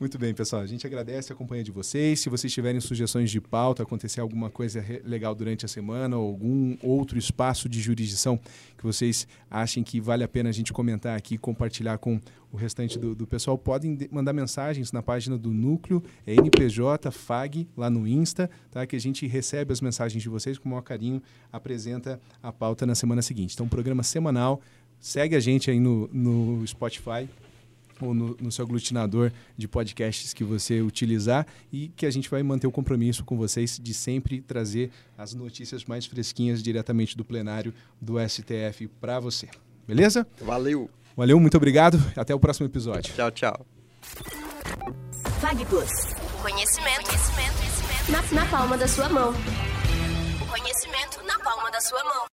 Muito 0.00 0.18
bem, 0.18 0.32
pessoal. 0.32 0.62
A 0.62 0.66
gente 0.66 0.86
agradece 0.86 1.30
a 1.30 1.36
companhia 1.36 1.62
de 1.62 1.70
vocês. 1.70 2.20
Se 2.20 2.30
vocês 2.30 2.50
tiverem 2.50 2.80
sugestões 2.80 3.30
de 3.30 3.38
pauta, 3.38 3.82
acontecer 3.82 4.22
alguma 4.22 4.48
coisa 4.48 4.82
legal 5.04 5.34
durante 5.34 5.66
a 5.66 5.68
semana 5.68 6.16
ou 6.16 6.26
algum 6.26 6.74
outro 6.82 7.18
espaço 7.18 7.68
de 7.68 7.82
jurisdição 7.82 8.40
que 8.78 8.82
vocês 8.82 9.28
achem 9.50 9.84
que 9.84 10.00
vale 10.00 10.24
a 10.24 10.28
pena 10.28 10.48
a 10.48 10.52
gente 10.52 10.72
comentar 10.72 11.18
aqui, 11.18 11.36
compartilhar 11.36 11.98
com 11.98 12.18
o 12.50 12.56
restante 12.56 12.98
do, 12.98 13.14
do 13.14 13.26
pessoal, 13.26 13.58
podem 13.58 14.08
mandar 14.10 14.32
mensagens 14.32 14.90
na 14.90 15.02
página 15.02 15.36
do 15.36 15.50
Núcleo, 15.50 16.02
é 16.26 16.34
NPJ 16.34 17.10
FAG, 17.10 17.68
lá 17.76 17.90
no 17.90 18.08
Insta, 18.08 18.48
tá? 18.70 18.86
que 18.86 18.96
a 18.96 19.00
gente 19.00 19.26
recebe 19.26 19.70
as 19.70 19.82
mensagens 19.82 20.22
de 20.22 20.30
vocês 20.30 20.56
com 20.56 20.66
o 20.66 20.70
maior 20.70 20.82
carinho, 20.82 21.22
apresenta 21.52 22.18
a 22.42 22.50
pauta 22.50 22.86
na 22.86 22.94
semana 22.94 23.20
seguinte. 23.20 23.52
Então, 23.52 23.66
um 23.66 23.68
programa 23.68 24.02
semanal. 24.02 24.62
Segue 24.98 25.36
a 25.36 25.40
gente 25.40 25.70
aí 25.70 25.78
no, 25.78 26.08
no 26.12 26.66
Spotify, 26.66 27.28
no, 28.02 28.36
no, 28.40 28.52
seu 28.52 28.64
aglutinador 28.64 29.30
de 29.56 29.68
podcasts 29.68 30.32
que 30.32 30.44
você 30.44 30.80
utilizar 30.80 31.46
e 31.72 31.88
que 31.88 32.06
a 32.06 32.10
gente 32.10 32.28
vai 32.28 32.42
manter 32.42 32.66
o 32.66 32.72
compromisso 32.72 33.24
com 33.24 33.36
vocês 33.36 33.78
de 33.82 33.94
sempre 33.94 34.40
trazer 34.40 34.90
as 35.16 35.34
notícias 35.34 35.84
mais 35.84 36.06
fresquinhas 36.06 36.62
diretamente 36.62 37.16
do 37.16 37.24
plenário 37.24 37.72
do 38.00 38.16
STF 38.28 38.88
para 39.00 39.20
você. 39.20 39.48
Beleza? 39.86 40.26
Valeu. 40.40 40.90
Valeu, 41.16 41.38
muito 41.38 41.56
obrigado. 41.56 41.98
Até 42.16 42.34
o 42.34 42.40
próximo 42.40 42.66
episódio. 42.66 43.12
Tchau, 43.14 43.30
tchau. 43.30 43.66
FagPlus. 45.40 45.90
Conhecimento, 46.42 47.06
conhecimento, 47.06 47.56
conhecimento 47.58 48.34
na, 48.34 48.42
na 48.42 48.50
palma 48.50 48.78
da 48.78 48.88
sua 48.88 49.08
mão. 49.08 49.30
O 49.30 50.46
conhecimento 50.46 51.22
na 51.26 51.38
palma 51.38 51.70
da 51.70 51.80
sua 51.80 52.02
mão. 52.04 52.28